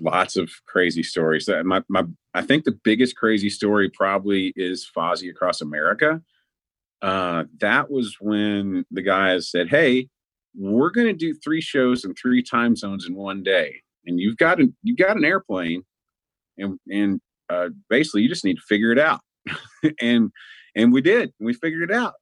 [0.00, 1.48] Lots of crazy stories.
[1.64, 2.04] My, my,
[2.34, 6.22] I think the biggest crazy story probably is Fozzy Across America.
[7.00, 10.08] Uh, that was when the guys said, "Hey,
[10.54, 13.82] we're going to do three shows in three time zones in one day.
[14.06, 15.82] and you've got an you've got an airplane,
[16.58, 19.20] and and uh, basically you just need to figure it out,
[20.00, 20.30] and
[20.74, 21.32] and we did.
[21.40, 22.14] We figured it out,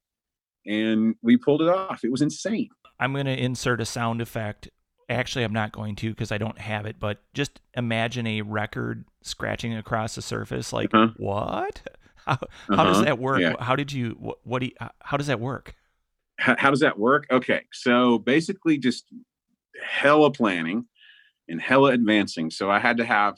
[0.65, 2.03] and we pulled it off.
[2.03, 2.69] It was insane.
[2.99, 4.69] I'm going to insert a sound effect.
[5.11, 6.97] Actually, I'm not going to because I don't have it.
[6.99, 10.73] But just imagine a record scratching across the surface.
[10.73, 11.13] Like uh-huh.
[11.17, 11.81] what?
[12.25, 12.37] How,
[12.67, 12.83] how uh-huh.
[12.83, 13.41] does that work?
[13.41, 13.55] Yeah.
[13.59, 14.15] How did you?
[14.19, 15.73] What, what do you, How does that work?
[16.37, 17.25] How, how does that work?
[17.31, 19.05] Okay, so basically, just
[19.83, 20.85] hella planning
[21.47, 22.51] and hella advancing.
[22.51, 23.35] So I had to have,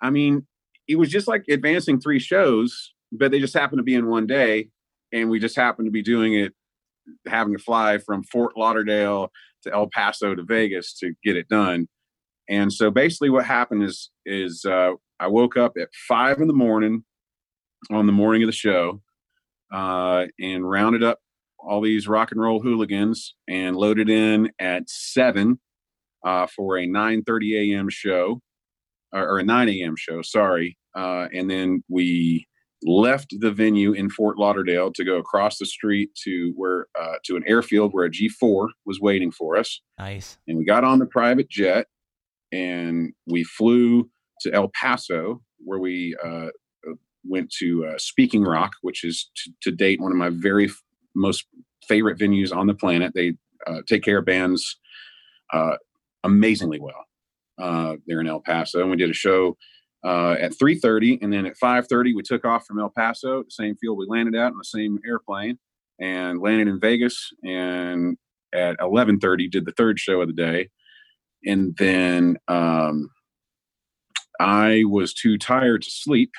[0.00, 0.46] I mean,
[0.88, 4.26] it was just like advancing three shows, but they just happened to be in one
[4.26, 4.68] day.
[5.12, 6.52] And we just happened to be doing it,
[7.26, 9.30] having to fly from Fort Lauderdale
[9.66, 11.88] to El Paso to Vegas to get it done.
[12.48, 16.54] And so basically what happened is, is uh, I woke up at five in the
[16.54, 17.04] morning
[17.90, 19.02] on the morning of the show
[19.72, 21.18] uh, and rounded up
[21.58, 25.58] all these rock and roll hooligans and loaded in at seven
[26.24, 27.88] uh, for a 9:30 a.m.
[27.88, 28.40] show
[29.12, 29.94] or, or, a 9 a.m.
[29.96, 30.22] show.
[30.22, 32.46] Sorry, uh, and then we
[32.82, 37.36] left the venue in Fort Lauderdale to go across the street to where uh, to
[37.36, 39.80] an airfield where a G4 was waiting for us.
[39.98, 40.38] Nice.
[40.46, 41.86] And we got on the private jet
[42.52, 44.10] and we flew
[44.42, 46.48] to El Paso where we uh,
[47.24, 50.82] went to uh, Speaking Rock, which is to, to date one of my very f-
[51.14, 51.46] most
[51.88, 53.12] favorite venues on the planet.
[53.14, 53.34] They
[53.66, 54.78] uh, take care of bands
[55.52, 55.76] uh,
[56.24, 57.04] amazingly well.
[57.58, 59.56] Uh, there in El Paso, and we did a show
[60.06, 63.76] uh, at 3:30, and then at 5:30 we took off from El Paso, the same
[63.76, 65.58] field we landed at on the same airplane,
[66.00, 67.32] and landed in Vegas.
[67.44, 68.16] And
[68.54, 70.68] at 11:30 did the third show of the day,
[71.44, 73.10] and then um,
[74.38, 76.32] I was too tired to sleep,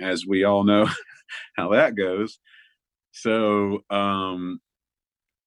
[0.00, 0.88] as we all know
[1.56, 2.38] how that goes.
[3.12, 4.60] So um,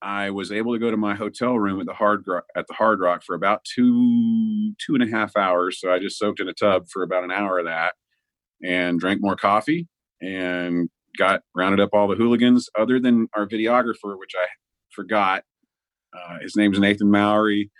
[0.02, 2.74] I was able to go to my hotel room at the Hard Rock, at the
[2.74, 5.80] Hard Rock for about two two and a half hours.
[5.80, 7.94] So I just soaked in a tub for about an hour of that,
[8.64, 9.86] and drank more coffee,
[10.20, 12.68] and got rounded up all the hooligans.
[12.76, 14.46] Other than our videographer, which I
[14.90, 15.44] forgot,
[16.12, 17.70] uh, his name's Nathan Mowry.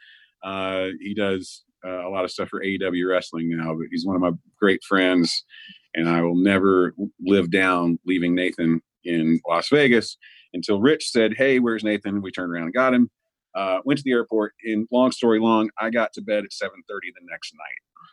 [0.45, 4.15] Uh, he does uh, a lot of stuff for AEW wrestling now, but he's one
[4.15, 5.45] of my great friends,
[5.93, 10.17] and I will never live down leaving Nathan in Las Vegas
[10.55, 13.11] until Rich said, "Hey, where's Nathan?" We turned around and got him.
[13.55, 14.55] Uh, went to the airport.
[14.65, 18.09] In long story long, I got to bed at 7:30 the next night.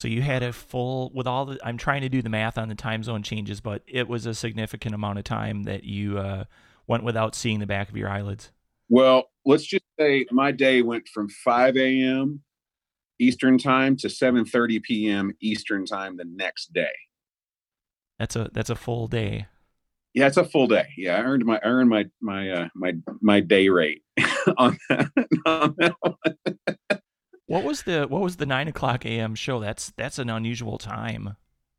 [0.00, 1.58] So you had a full with all the.
[1.64, 4.34] I'm trying to do the math on the time zone changes, but it was a
[4.34, 6.44] significant amount of time that you uh,
[6.86, 8.52] went without seeing the back of your eyelids.
[8.88, 12.42] Well, let's just say my day went from 5 a.m.
[13.18, 15.32] Eastern time to 7:30 p.m.
[15.40, 16.86] Eastern time the next day.
[18.18, 19.46] That's a that's a full day.
[20.18, 20.88] Yeah, it's a full day.
[20.96, 24.02] Yeah, I earned my I earned my my uh, my my day rate
[24.58, 25.10] on that.
[25.46, 25.94] On that
[27.46, 29.36] what was the what was the nine o'clock a.m.
[29.36, 29.60] show?
[29.60, 31.36] That's that's an unusual time.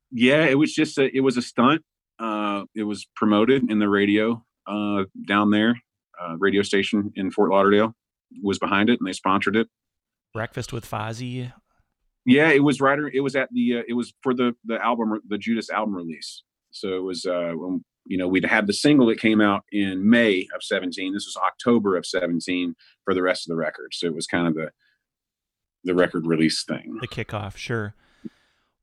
[0.10, 1.82] Yeah, it was just a it was a stunt.
[2.18, 5.76] Uh, it was promoted in the radio uh, down there.
[6.18, 7.94] Uh, radio station in Fort Lauderdale
[8.42, 9.68] was behind it, and they sponsored it.
[10.34, 11.52] Breakfast with Fozzy.
[12.26, 13.00] Yeah, it was right.
[13.14, 13.80] It was at the.
[13.80, 16.44] Uh, it was for the the album, the Judas album release.
[16.72, 20.10] So it was uh, when you know, we'd had the single that came out in
[20.10, 21.14] May of 17.
[21.14, 23.94] This was October of 17 for the rest of the record.
[23.94, 24.72] So it was kind of the
[25.86, 26.98] the record release thing.
[27.00, 27.96] The kickoff, sure.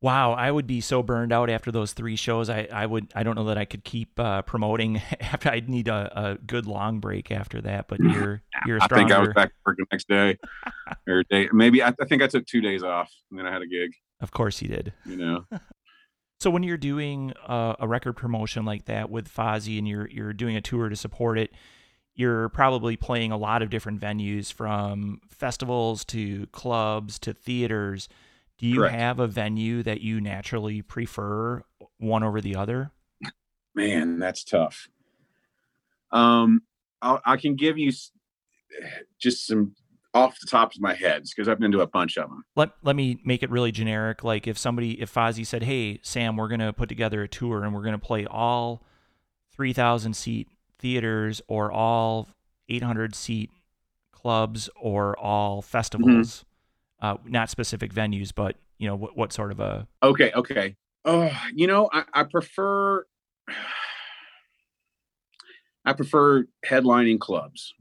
[0.01, 2.49] Wow, I would be so burned out after those three shows.
[2.49, 5.89] I, I would I don't know that I could keep uh, promoting after I'd need
[5.89, 7.89] a, a, good long break after that.
[7.89, 10.39] But you're you're I think I was back to work the next day
[11.09, 11.49] or day.
[11.53, 13.91] Maybe I, I think I took two days off and then I had a gig.
[14.21, 14.93] Of course you did.
[15.05, 15.45] You know.
[16.39, 20.35] So when you're doing a, a, record promotion like that with Fozzy and you're you're
[20.35, 21.51] doing a tour to support it,
[22.15, 28.09] you're probably playing a lot of different venues from festivals to clubs to theaters.
[28.59, 28.95] Do you Correct.
[28.95, 31.63] have a venue that you naturally prefer
[31.99, 32.91] one over the other?
[33.75, 34.89] Man, that's tough.
[36.11, 36.63] Um,
[37.03, 37.93] I'll, I can give you
[39.19, 39.75] just some
[40.17, 42.43] off the top of my head because I've been to a bunch of them.
[42.57, 44.25] Let let me make it really generic.
[44.25, 47.75] Like if somebody, if Fozzy said, "Hey, Sam, we're gonna put together a tour and
[47.75, 48.83] we're gonna play all
[49.53, 50.49] three thousand seat
[50.79, 52.29] theaters or all
[52.69, 53.51] eight hundred seat
[54.11, 56.45] clubs or all festivals,
[57.03, 57.07] mm-hmm.
[57.07, 60.77] uh, not specific venues, but you know what what sort of a okay, okay.
[61.05, 63.05] Oh, you know, I, I prefer.
[65.85, 67.73] I prefer headlining clubs,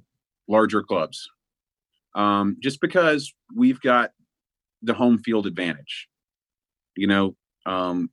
[0.47, 1.27] larger clubs
[2.15, 4.11] um, just because we've got
[4.81, 6.07] the home field advantage.
[6.95, 7.35] You know,
[7.65, 8.09] um,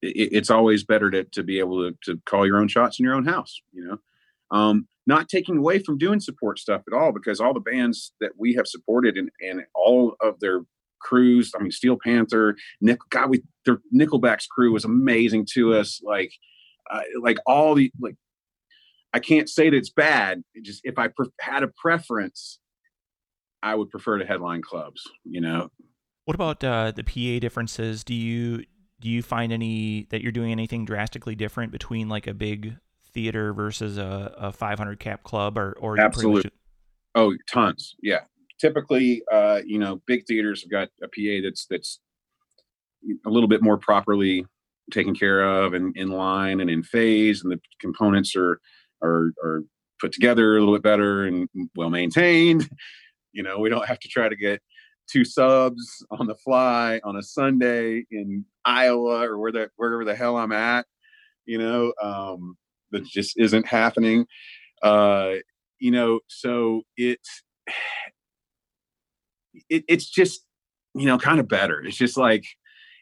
[0.00, 3.04] it, it's always better to, to be able to, to call your own shots in
[3.04, 3.98] your own house, you know.
[4.52, 8.32] Um, not taking away from doing support stuff at all, because all the bands that
[8.36, 10.62] we have supported and, and all of their
[11.00, 11.52] crews.
[11.56, 16.00] I mean, Steel Panther, Nick, God, we their Nickelback's crew was amazing to us.
[16.02, 16.32] Like,
[16.90, 18.16] uh, like all the like,
[19.12, 20.42] I can't say that it's bad.
[20.54, 22.58] It just if I pre- had a preference,
[23.62, 25.02] I would prefer to headline clubs.
[25.24, 25.70] You know.
[26.24, 28.04] What about uh, the PA differences?
[28.04, 28.64] Do you
[29.00, 32.76] do you find any that you're doing anything drastically different between like a big
[33.12, 36.50] theater versus a, a 500 cap club or or absolutely
[37.14, 38.20] oh tons yeah
[38.60, 41.98] typically uh you know big theaters have got a pa that's that's
[43.26, 44.44] a little bit more properly
[44.92, 48.60] taken care of and in line and in phase and the components are
[49.02, 49.62] are are
[50.00, 52.68] put together a little bit better and well maintained
[53.32, 54.60] you know we don't have to try to get
[55.10, 60.14] two subs on the fly on a Sunday in Iowa or where the wherever the
[60.14, 60.86] hell I'm at,
[61.46, 62.56] you know, um,
[62.92, 64.26] that just isn't happening.
[64.82, 65.34] Uh,
[65.78, 67.42] you know, so it's
[69.68, 70.44] it, it's just
[70.94, 71.82] you know kind of better.
[71.82, 72.44] It's just like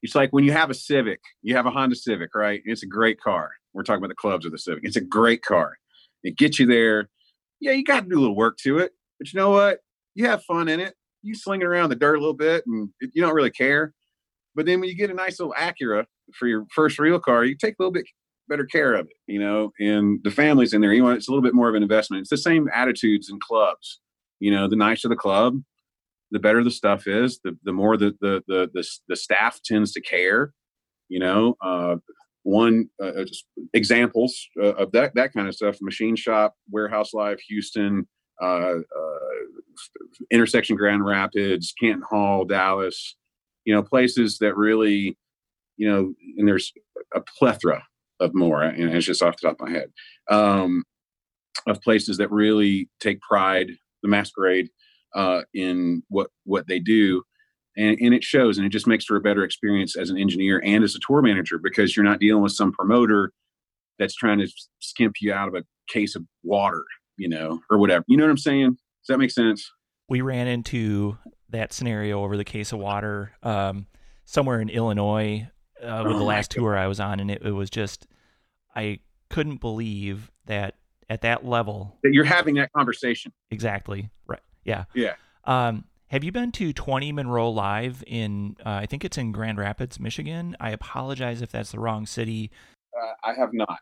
[0.03, 2.62] it's like when you have a Civic, you have a Honda Civic, right?
[2.64, 3.51] It's a great car.
[3.74, 4.85] We're talking about the clubs of the Civic.
[4.85, 5.76] It's a great car.
[6.22, 7.11] It gets you there.
[7.61, 9.81] Yeah, you got to do a little work to it, but you know what?
[10.18, 12.90] You have fun in it you sling it around the dirt a little bit and
[13.00, 13.92] you don't really care.
[14.54, 16.04] But then when you get a nice little Acura
[16.34, 18.06] for your first real car, you take a little bit
[18.48, 20.92] better care of it, you know, and the family's in there.
[20.92, 22.22] You want it's a little bit more of an investment.
[22.22, 24.00] It's the same attitudes in clubs.
[24.40, 25.60] You know, the nicer the club,
[26.30, 29.92] the better the stuff is, the the more the the the the, the staff tends
[29.92, 30.52] to care.
[31.08, 31.96] You know, uh,
[32.42, 33.24] one uh, uh
[33.74, 38.08] examples uh, of that that kind of stuff: machine shop, Warehouse Live, Houston,
[40.30, 43.16] intersection Grand Rapids, Canton Hall, Dallas,
[43.64, 45.16] you know, places that really,
[45.76, 46.72] you know, and there's
[47.14, 47.82] a plethora
[48.20, 49.91] of more, and it's just off the top of my head,
[50.30, 50.84] um,
[51.66, 53.70] of places that really take pride,
[54.03, 54.68] the masquerade,
[55.14, 57.22] uh, in what what they do.
[57.76, 60.61] And, and it shows, and it just makes for a better experience as an engineer
[60.64, 63.32] and as a tour manager because you're not dealing with some promoter
[64.01, 64.49] that's trying to
[64.80, 66.84] skimp you out of a case of water,
[67.18, 68.04] you know, or whatever.
[68.08, 68.70] You know what I'm saying?
[68.70, 69.70] Does that make sense?
[70.08, 71.18] we ran into
[71.50, 73.86] that scenario over the case of water um,
[74.24, 75.48] somewhere in Illinois
[75.82, 78.06] uh, with oh the last tour I was on, and it, it, was just
[78.74, 79.00] I
[79.30, 80.74] couldn't believe that
[81.08, 83.32] at that level that you're having that conversation.
[83.50, 84.10] Exactly.
[84.26, 84.40] Right.
[84.64, 84.84] Yeah.
[84.94, 85.14] Yeah.
[85.44, 88.56] Um, have you been to 20 Monroe Live in?
[88.64, 90.56] Uh, I think it's in Grand Rapids, Michigan.
[90.58, 92.50] I apologize if that's the wrong city.
[92.98, 93.78] Uh, I have not.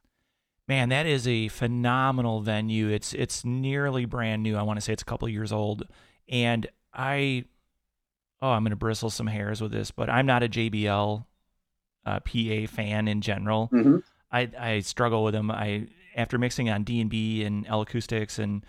[0.69, 2.89] Man, that is a phenomenal venue.
[2.89, 4.57] It's it's nearly brand new.
[4.57, 5.87] I want to say it's a couple years old,
[6.29, 7.45] and I,
[8.43, 11.25] oh, I'm going to bristle some hairs with this, but I'm not a JBL
[12.05, 13.71] uh, PA fan in general.
[13.73, 13.99] Mm-hmm.
[14.33, 15.51] I, I struggle with them.
[15.53, 15.87] I
[16.17, 18.65] after mixing on D and B and L acoustics and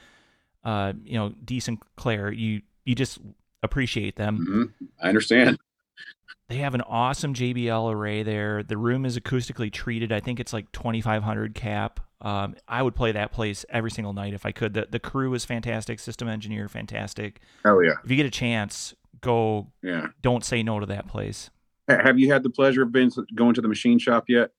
[0.64, 3.20] uh, you know D Sinclair, you you just
[3.64, 4.38] appreciate them.
[4.40, 4.86] Mm-hmm.
[5.02, 5.58] I understand.
[6.50, 8.64] They have an awesome JBL array there.
[8.64, 10.14] The room is acoustically treated.
[10.14, 12.00] I think it's like 2500 cap.
[12.22, 14.74] Um, I would play that place every single night if I could.
[14.74, 17.42] The the crew is fantastic, system engineer fantastic.
[17.66, 17.96] Oh yeah.
[18.04, 19.68] If you get a chance, go.
[19.84, 20.08] Yeah.
[20.22, 21.50] Don't say no to that place.
[21.90, 24.52] Have you had the pleasure of being going to the machine shop yet?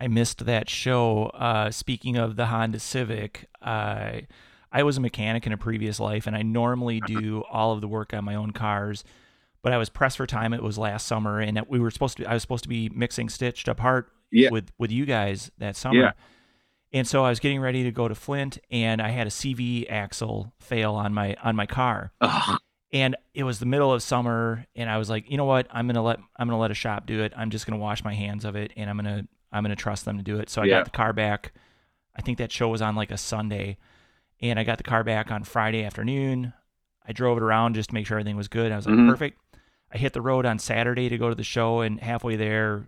[0.00, 1.26] I missed that show.
[1.34, 4.26] Uh, speaking of the Honda Civic, I
[4.70, 7.88] I was a mechanic in a previous life, and I normally do all of the
[7.88, 9.02] work on my own cars.
[9.62, 10.52] But I was pressed for time.
[10.52, 12.24] It was last summer, and we were supposed to.
[12.26, 14.50] I was supposed to be mixing Stitched Up Heart yeah.
[14.50, 16.00] with with you guys that summer.
[16.00, 16.12] Yeah
[16.92, 19.90] and so I was getting ready to go to Flint, and I had a CV
[19.90, 22.12] axle fail on my on my car.
[22.20, 22.58] Ugh.
[22.90, 25.66] And it was the middle of summer, and I was like, you know what?
[25.70, 27.32] I'm gonna let I'm gonna let a shop do it.
[27.36, 30.16] I'm just gonna wash my hands of it, and I'm gonna I'm gonna trust them
[30.16, 30.48] to do it.
[30.48, 30.78] So I yeah.
[30.78, 31.52] got the car back.
[32.16, 33.76] I think that show was on like a Sunday,
[34.40, 36.54] and I got the car back on Friday afternoon.
[37.06, 38.72] I drove it around just to make sure everything was good.
[38.72, 39.08] I was like, mm-hmm.
[39.10, 39.38] perfect.
[39.92, 42.86] I hit the road on Saturday to go to the show, and halfway there,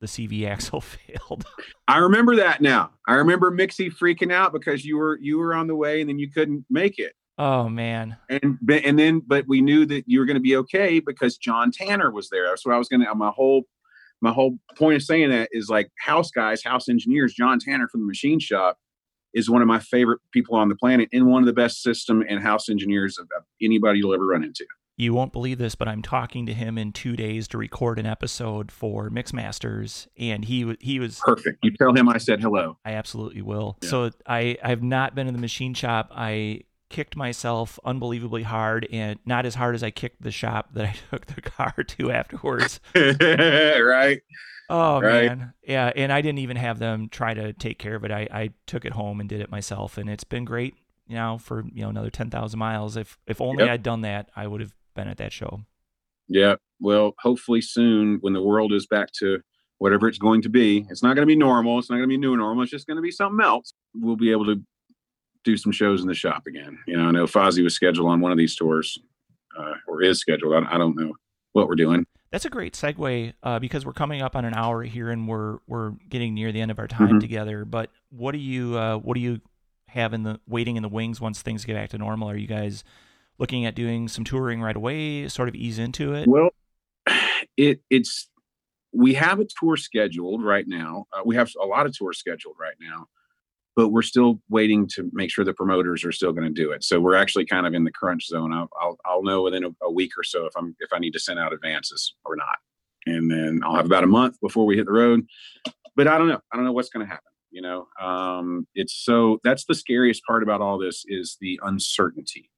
[0.00, 1.44] the CV axle failed.
[1.88, 2.90] I remember that now.
[3.06, 6.18] I remember Mixi freaking out because you were you were on the way and then
[6.18, 7.14] you couldn't make it.
[7.38, 8.16] Oh man.
[8.28, 11.70] And and then but we knew that you were going to be okay because John
[11.72, 12.46] Tanner was there.
[12.46, 13.64] That's what I was going to my whole
[14.20, 18.02] my whole point of saying that is like house guys, house engineers, John Tanner from
[18.02, 18.78] the machine shop
[19.34, 22.24] is one of my favorite people on the planet and one of the best system
[22.28, 23.28] and house engineers of
[23.60, 24.64] anybody you'll ever run into
[24.96, 28.06] you won't believe this, but I'm talking to him in two days to record an
[28.06, 31.58] episode for Mixmasters, and he he was perfect.
[31.64, 32.78] You tell him I said hello.
[32.84, 33.76] I absolutely will.
[33.82, 33.88] Yeah.
[33.88, 36.10] So I I've not been in the machine shop.
[36.14, 40.84] I kicked myself unbelievably hard, and not as hard as I kicked the shop that
[40.84, 42.78] I took the car to afterwards.
[42.94, 44.20] right.
[44.70, 45.26] Oh right.
[45.26, 48.12] man, yeah, and I didn't even have them try to take care of it.
[48.12, 50.74] I, I took it home and did it myself, and it's been great.
[51.08, 52.96] You know, for you know another ten thousand miles.
[52.96, 53.72] If if only yep.
[53.72, 55.60] I'd done that, I would have been at that show.
[56.28, 56.56] Yeah.
[56.80, 59.40] Well, hopefully soon when the world is back to
[59.78, 61.78] whatever it's going to be, it's not going to be normal.
[61.78, 62.62] It's not going to be new normal.
[62.62, 63.72] It's just going to be something else.
[63.94, 64.62] We'll be able to
[65.44, 66.78] do some shows in the shop again.
[66.86, 68.98] You know, I know Fozzy was scheduled on one of these tours
[69.58, 70.54] uh, or is scheduled.
[70.54, 71.12] I, I, don't know
[71.52, 72.06] what we're doing.
[72.30, 75.58] That's a great segue uh, because we're coming up on an hour here and we're
[75.68, 77.18] we're getting near the end of our time mm-hmm.
[77.18, 77.64] together.
[77.64, 79.40] But what do you uh, what do you
[79.88, 82.28] have in the waiting in the wings once things get back to normal?
[82.28, 82.82] Are you guys
[83.38, 86.28] looking at doing some touring right away, sort of ease into it?
[86.28, 86.50] Well,
[87.56, 88.28] it it's
[88.92, 91.06] we have a tour scheduled right now.
[91.12, 93.06] Uh, we have a lot of tours scheduled right now,
[93.74, 96.84] but we're still waiting to make sure the promoters are still going to do it.
[96.84, 98.52] So we're actually kind of in the crunch zone.
[98.52, 101.12] I'll I'll, I'll know within a, a, week or so if I'm if I need
[101.12, 102.58] to send out advances or not,
[103.06, 105.26] and then I'll have about a month before we hit the road.
[105.96, 106.40] But I don't know.
[106.52, 107.24] I don't know what's going to happen.
[107.50, 112.50] You know, um, it's so that's the scariest part about all this is the uncertainty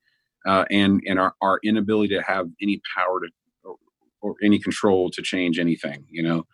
[0.47, 3.29] uh, and and our, our inability to have any power to
[3.65, 3.77] or,
[4.23, 6.05] or any control to change anything.
[6.09, 6.47] You know,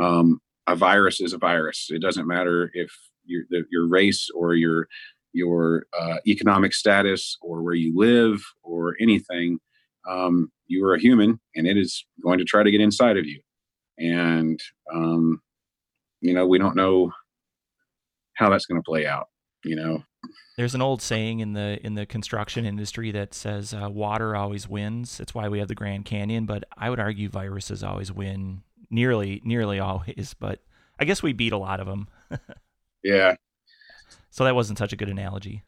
[0.00, 1.88] um, a virus is a virus.
[1.90, 2.92] It doesn't matter if
[3.24, 4.86] your your race or your
[5.32, 9.58] your uh, economic status or where you live or anything.
[10.08, 13.26] Um, you are a human, and it is going to try to get inside of
[13.26, 13.40] you.
[13.98, 14.60] And
[14.94, 15.40] um,
[16.20, 17.12] you know, we don't know
[18.34, 19.28] how that's going to play out.
[19.64, 20.04] You know,
[20.56, 24.68] there's an old saying in the in the construction industry that says uh, water always
[24.68, 25.18] wins.
[25.18, 26.46] That's why we have the Grand Canyon.
[26.46, 30.34] But I would argue viruses always win, nearly nearly always.
[30.38, 30.60] But
[30.98, 32.08] I guess we beat a lot of them.
[33.02, 33.36] yeah.
[34.30, 35.64] So that wasn't such a good analogy.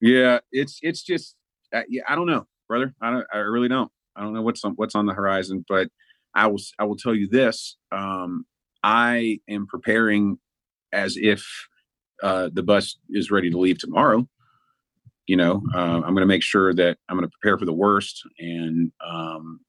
[0.00, 1.36] Yeah, it's it's just
[1.72, 2.02] uh, yeah.
[2.08, 2.94] I don't know, brother.
[3.00, 3.26] I don't.
[3.32, 3.90] I really don't.
[4.14, 5.64] I don't know what's on what's on the horizon.
[5.68, 5.88] But
[6.34, 7.76] I will I will tell you this.
[7.92, 8.44] Um,
[8.82, 10.38] I am preparing
[10.92, 11.68] as if
[12.22, 14.26] uh, the bus is ready to leave tomorrow,
[15.26, 17.72] you know, uh, I'm going to make sure that I'm going to prepare for the
[17.72, 19.60] worst and, um,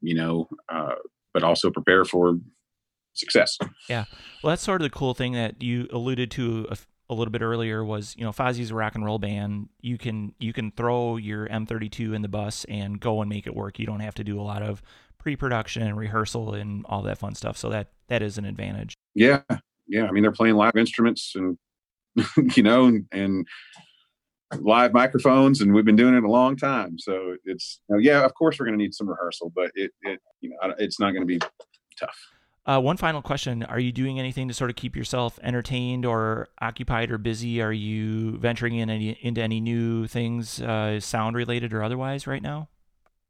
[0.00, 0.96] you know, uh,
[1.32, 2.38] but also prepare for
[3.14, 3.58] success.
[3.88, 4.04] Yeah.
[4.42, 6.76] Well, that's sort of the cool thing that you alluded to a,
[7.08, 9.68] a little bit earlier was, you know, Fozzy's a rock and roll band.
[9.80, 13.54] You can, you can throw your M32 in the bus and go and make it
[13.54, 13.78] work.
[13.78, 14.82] You don't have to do a lot of
[15.18, 17.56] pre-production and rehearsal and all that fun stuff.
[17.56, 18.94] So that, that is an advantage.
[19.14, 19.42] Yeah
[19.90, 21.58] yeah, I mean they're playing live instruments and
[22.56, 23.46] you know and, and,
[24.58, 26.98] live microphones, and we've been doing it a long time.
[26.98, 29.92] So it's you know, yeah, of course we're going to need some rehearsal, but it
[30.02, 31.38] it you know it's not going to be
[31.98, 32.16] tough.
[32.66, 36.48] Uh, one final question: Are you doing anything to sort of keep yourself entertained or
[36.60, 37.62] occupied or busy?
[37.62, 42.42] Are you venturing in any into any new things, uh, sound related or otherwise, right
[42.42, 42.68] now?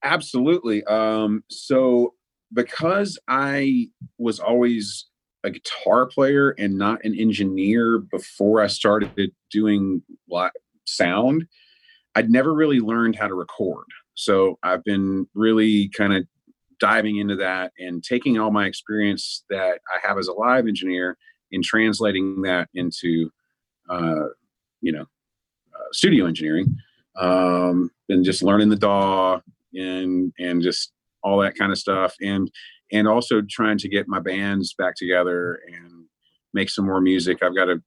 [0.03, 0.83] Absolutely.
[0.85, 2.15] Um, so
[2.53, 3.89] because I
[4.19, 5.10] was always
[5.45, 10.51] a guitar player and not an engineer before I started doing live
[10.85, 11.47] sound,
[12.15, 13.87] I'd never really learned how to record.
[14.15, 16.27] So I've been really kind of
[16.79, 21.17] diving into that and taking all my experience that I have as a live engineer
[21.53, 23.31] and translating that into,
[23.89, 24.29] uh,
[24.81, 26.77] you know, uh, studio engineering,
[27.17, 29.41] um, and just learning the DAW
[29.75, 32.15] and and just all that kind of stuff.
[32.21, 32.51] And
[32.93, 36.07] and also trying to get my bands back together and
[36.53, 37.43] make some more music.
[37.43, 37.81] I've got a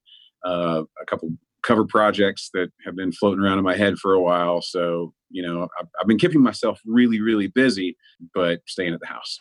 [0.44, 1.30] uh, a couple
[1.62, 4.60] cover projects that have been floating around in my head for a while.
[4.60, 7.96] So you know, I've, I've been keeping myself really, really busy,
[8.34, 9.40] but staying at the house.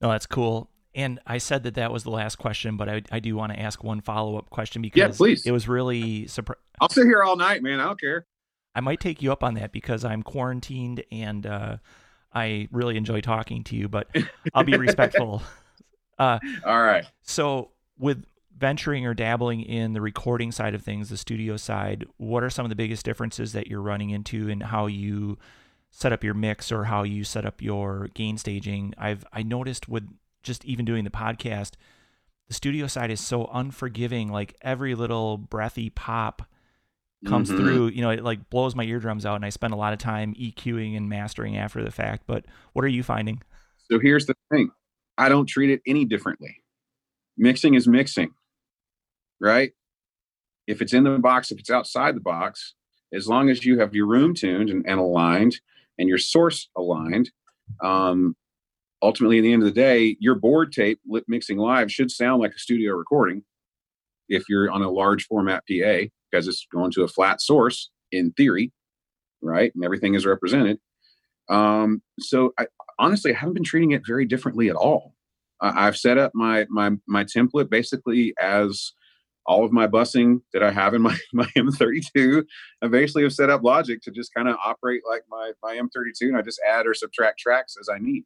[0.00, 0.70] No, that's cool.
[0.94, 3.60] And I said that that was the last question, but I, I do want to
[3.60, 5.44] ask one follow up question because yeah, please.
[5.44, 6.62] it was really surprising.
[6.80, 7.80] I'll sit here all night, man.
[7.80, 8.26] I don't care.
[8.74, 11.76] I might take you up on that because I'm quarantined and uh,
[12.38, 14.08] I really enjoy talking to you, but
[14.54, 15.42] I'll be respectful.
[16.18, 17.04] Uh, All right.
[17.22, 18.24] So, with
[18.56, 22.64] venturing or dabbling in the recording side of things, the studio side, what are some
[22.64, 25.38] of the biggest differences that you're running into in how you
[25.90, 28.94] set up your mix or how you set up your gain staging?
[28.98, 30.08] I've I noticed with
[30.42, 31.74] just even doing the podcast,
[32.48, 34.28] the studio side is so unforgiving.
[34.28, 36.42] Like every little breathy pop
[37.26, 37.58] comes mm-hmm.
[37.58, 39.98] through, you know, it like blows my eardrums out and I spend a lot of
[39.98, 42.24] time EQing and mastering after the fact.
[42.26, 43.42] But what are you finding?
[43.90, 44.70] So here's the thing.
[45.16, 46.62] I don't treat it any differently.
[47.36, 48.30] Mixing is mixing.
[49.40, 49.72] Right?
[50.66, 52.74] If it's in the box, if it's outside the box,
[53.12, 55.60] as long as you have your room tuned and, and aligned
[55.98, 57.30] and your source aligned,
[57.82, 58.36] um,
[59.02, 62.42] ultimately at the end of the day, your board tape Lip mixing live should sound
[62.42, 63.44] like a studio recording
[64.28, 68.32] if you're on a large format PA because it's going to a flat source in
[68.32, 68.72] theory,
[69.42, 69.72] right?
[69.74, 70.78] And everything is represented.
[71.48, 72.66] Um, so I
[72.98, 75.14] honestly I haven't been treating it very differently at all.
[75.60, 78.92] Uh, I've set up my my my template basically as
[79.48, 82.44] all of my busing that I have in my, my M32,
[82.82, 86.28] I basically have set up Logic to just kind of operate like my, my M32
[86.28, 88.24] and I just add or subtract tracks as I need.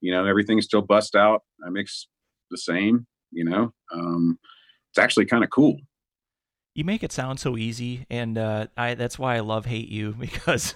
[0.00, 1.42] You know, everything's still bust out.
[1.66, 2.06] I mix
[2.50, 3.72] the same, you know.
[3.92, 4.38] Um,
[4.90, 5.76] it's actually kind of cool.
[6.74, 10.12] You make it sound so easy, and uh, I that's why I love hate you
[10.18, 10.74] because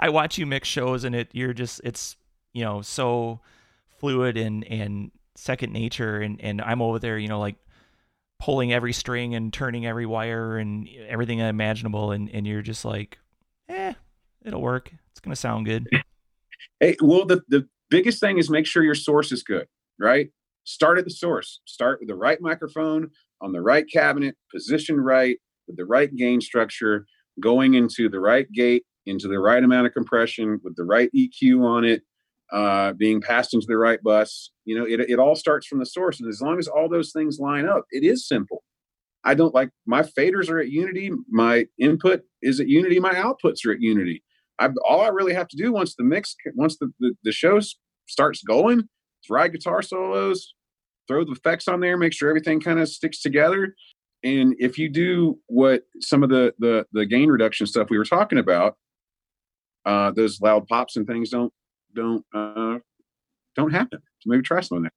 [0.00, 2.16] I watch you mix shows and it you're just it's
[2.52, 3.40] you know so
[3.98, 7.54] fluid and and second nature and and I'm over there you know like
[8.40, 13.18] pulling every string and turning every wire and everything imaginable and and you're just like
[13.68, 13.92] eh
[14.44, 14.92] it'll work.
[15.10, 15.88] It's gonna sound good.
[16.80, 19.66] Hey well the the biggest thing is make sure your source is good
[19.98, 20.30] right?
[20.64, 21.60] Start at the source.
[21.64, 23.10] Start with the right microphone
[23.40, 27.06] on the right cabinet positioned right with the right gain structure
[27.40, 31.62] going into the right gate into the right amount of compression with the right eq
[31.62, 32.02] on it
[32.52, 34.50] uh, being passed into the right bus.
[34.64, 36.20] You know, it, it all starts from the source.
[36.20, 38.62] And as long as all those things line up, it is simple.
[39.24, 41.10] I don't like my faders are at Unity.
[41.28, 43.00] My input is at Unity.
[43.00, 44.22] My outputs are at Unity.
[44.58, 47.60] I, all I really have to do once the mix, once the, the, the show
[48.06, 50.54] starts going, is write guitar solos,
[51.08, 53.74] throw the effects on there, make sure everything kind of sticks together.
[54.22, 58.04] And if you do what some of the the, the gain reduction stuff we were
[58.04, 58.76] talking about,
[59.84, 61.52] uh, those loud pops and things don't
[61.94, 62.78] don't uh,
[63.56, 64.00] don't happen.
[64.20, 64.92] So maybe try some of that.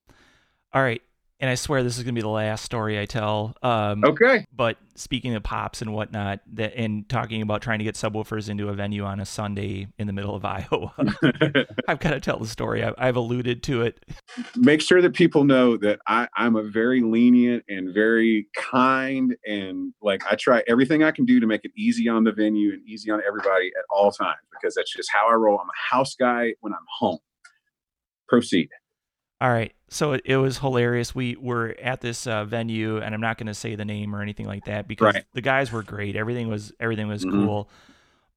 [0.74, 1.02] All right.
[1.42, 3.56] And I swear this is going to be the last story I tell.
[3.64, 4.46] Um, okay.
[4.54, 8.70] But speaking of pops and whatnot, that and talking about trying to get subwoofers into
[8.70, 10.94] a venue on a Sunday in the middle of Iowa,
[11.88, 12.84] I've got to tell the story.
[12.84, 14.06] I, have alluded to it.
[14.56, 19.94] Make sure that people know that I, I'm a very lenient and very kind, and
[20.00, 22.88] like I try everything I can do to make it easy on the venue and
[22.88, 25.60] easy on everybody at all times because that's just how I roll.
[25.60, 27.20] I'm a house guy when I'm home.
[28.30, 28.70] Proceed.
[29.42, 29.74] All right.
[29.90, 31.16] So it, it was hilarious.
[31.16, 34.22] We were at this uh, venue, and I'm not going to say the name or
[34.22, 35.26] anything like that because right.
[35.34, 36.16] the guys were great.
[36.16, 37.46] Everything was everything was mm-hmm.
[37.46, 37.70] cool.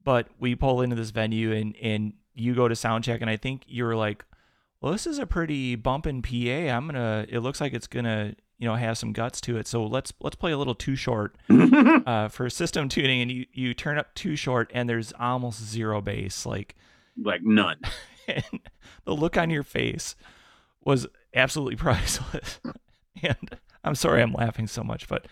[0.02, 3.36] But we pull into this venue, and and you go to sound check, and I
[3.36, 4.24] think you were like,
[4.80, 6.74] "Well, this is a pretty bumping PA.
[6.74, 7.26] I'm gonna.
[7.28, 9.66] It looks like it's gonna." You know, have some guts to it.
[9.66, 13.74] So let's let's play a little too short uh, for system tuning, and you you
[13.74, 16.76] turn up too short, and there's almost zero bass, like
[17.20, 17.78] like none.
[19.04, 20.14] the look on your face
[20.84, 22.60] was absolutely priceless.
[23.22, 25.26] and I'm sorry I'm laughing so much, but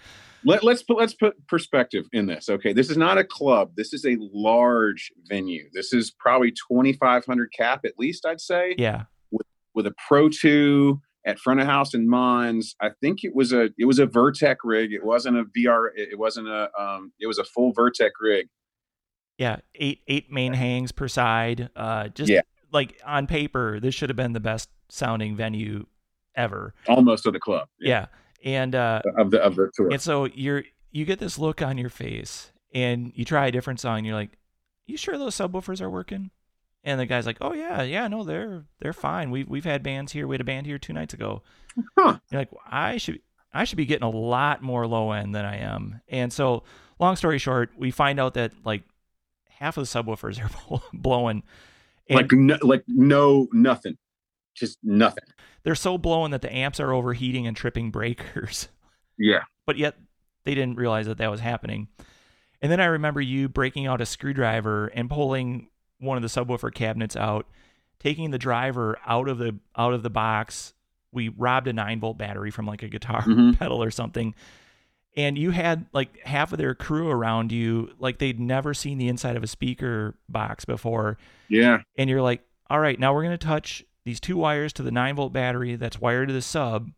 [0.44, 2.48] let, let's put let's put perspective in this.
[2.48, 3.72] Okay, this is not a club.
[3.76, 5.68] This is a large venue.
[5.72, 8.26] This is probably 2,500 cap at least.
[8.26, 8.74] I'd say.
[8.76, 9.04] Yeah.
[9.30, 12.74] With, with a Pro Two at front of house in Mons.
[12.80, 14.92] I think it was a it was a Vertec rig.
[14.92, 15.88] It wasn't a VR.
[15.94, 17.12] It wasn't a um.
[17.20, 18.48] It was a full Vertec rig.
[19.38, 21.70] Yeah, eight eight main hangs per side.
[21.76, 22.42] Uh, just yeah.
[22.72, 25.86] like on paper, this should have been the best sounding venue
[26.34, 26.74] ever.
[26.86, 27.68] Almost of the club.
[27.80, 28.06] Yeah.
[28.42, 28.60] yeah.
[28.60, 29.88] And uh of the of the tour.
[29.90, 33.80] And so you're you get this look on your face and you try a different
[33.80, 34.38] song and you're like,
[34.86, 36.30] You sure those subwoofers are working?
[36.84, 39.30] And the guy's like, "Oh yeah, yeah, no, they're they're fine.
[39.30, 40.26] We've we've had bands here.
[40.26, 41.42] We had a band here two nights ago."
[41.96, 42.18] Huh.
[42.28, 43.20] You're like, well, "I should
[43.54, 46.64] I should be getting a lot more low end than I am." And so,
[46.98, 48.82] long story short, we find out that like
[49.48, 51.44] half of the subwoofers are blowing,
[52.08, 53.96] and, like no, like no nothing
[54.54, 55.24] just nothing.
[55.62, 58.68] They're so blown that the amps are overheating and tripping breakers.
[59.18, 59.42] Yeah.
[59.66, 59.94] But yet
[60.44, 61.88] they didn't realize that that was happening.
[62.60, 66.72] And then I remember you breaking out a screwdriver and pulling one of the subwoofer
[66.72, 67.46] cabinets out,
[68.00, 70.74] taking the driver out of the out of the box.
[71.12, 73.52] We robbed a 9 volt battery from like a guitar mm-hmm.
[73.58, 74.34] pedal or something.
[75.14, 79.08] And you had like half of their crew around you, like they'd never seen the
[79.08, 81.18] inside of a speaker box before.
[81.48, 81.78] Yeah.
[81.98, 84.90] And you're like, all right, now we're going to touch these two wires to the
[84.90, 86.90] 9 volt battery that's wired to the sub.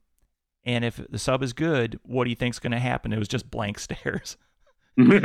[0.65, 3.13] And if the sub is good, what do you think's going to happen?
[3.13, 4.37] It was just blank stares.
[4.97, 5.25] and,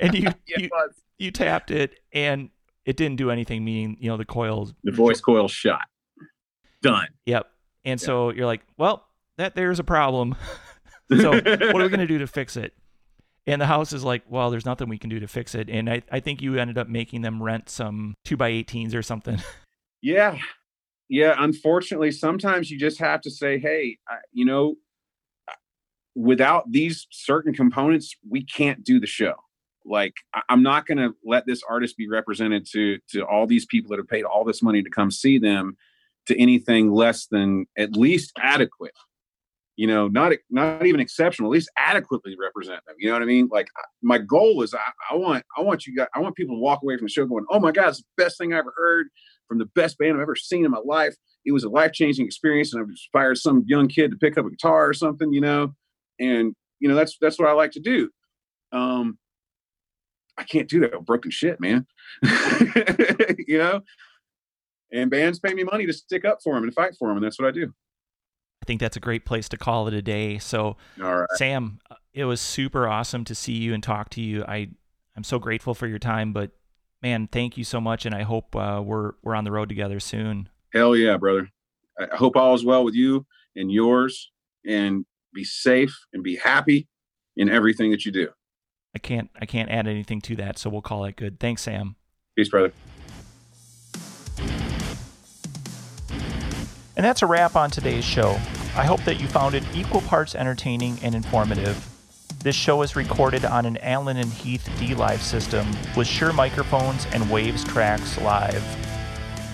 [0.00, 0.70] and, you, you,
[1.18, 2.50] you tapped it and
[2.84, 4.74] it didn't do anything, meaning, you know, the coils.
[4.82, 5.86] The voice coil shot.
[6.82, 7.08] Done.
[7.26, 7.46] Yep.
[7.84, 9.06] And so you're like, well,
[9.36, 10.36] that there's a problem.
[11.16, 12.72] so what are we going to do to fix it?
[13.46, 15.70] And the house is like, well, there's nothing we can do to fix it.
[15.70, 19.02] And I, I think you ended up making them rent some two by 18s or
[19.02, 19.38] something.
[20.02, 20.38] Yeah.
[21.08, 21.34] Yeah.
[21.38, 24.76] Unfortunately, sometimes you just have to say, hey, I, you know,
[26.14, 29.34] without these certain components, we can't do the show.
[29.84, 33.66] Like, I, I'm not going to let this artist be represented to to all these
[33.66, 35.76] people that have paid all this money to come see them
[36.26, 38.92] to anything less than at least adequate.
[39.78, 42.96] you know, not not even exceptional, at least adequately represent them.
[42.98, 43.48] You know what I mean?
[43.50, 43.68] Like
[44.02, 44.80] my goal is I,
[45.10, 47.24] I want I want you guys I want people to walk away from the show
[47.26, 49.08] going, oh my God, it's the best thing I ever heard
[49.48, 51.14] from the best band I've ever seen in my life.
[51.44, 54.46] It was a life changing experience, and I've inspired some young kid to pick up
[54.46, 55.74] a guitar or something, you know.
[56.20, 58.10] And you know that's that's what I like to do.
[58.72, 59.18] Um,
[60.36, 61.86] I can't do that with broken shit, man.
[62.22, 63.80] you know.
[64.92, 67.24] And bands pay me money to stick up for them and fight for them, and
[67.24, 67.72] that's what I do.
[68.62, 70.38] I think that's a great place to call it a day.
[70.38, 70.76] So,
[71.36, 71.78] Sam,
[72.12, 74.44] it was super awesome to see you and talk to you.
[74.44, 74.68] I
[75.16, 76.52] I'm so grateful for your time, but
[77.02, 80.00] man, thank you so much, and I hope uh, we're we're on the road together
[80.00, 80.48] soon.
[80.72, 81.50] Hell yeah, brother!
[81.98, 83.26] I hope all is well with you
[83.56, 84.30] and yours,
[84.66, 86.88] and be safe and be happy
[87.36, 88.28] in everything that you do.
[88.94, 91.38] I can't I can't add anything to that, so we'll call it good.
[91.40, 91.96] Thanks, Sam.
[92.36, 92.72] Peace, brother.
[96.96, 98.30] And that's a wrap on today's show.
[98.74, 101.97] I hope that you found it equal parts entertaining and informative.
[102.48, 107.30] This show is recorded on an Allen and Heath dLive system with Shure microphones and
[107.30, 108.64] Waves tracks live.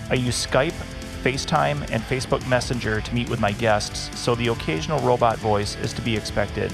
[0.09, 0.71] I use Skype,
[1.21, 5.91] FaceTime, and Facebook Messenger to meet with my guests, so the occasional robot voice is
[5.91, 6.71] to be expected.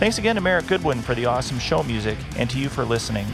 [0.00, 3.28] Thanks again to Merrick Goodwin for the awesome show music and to you for listening.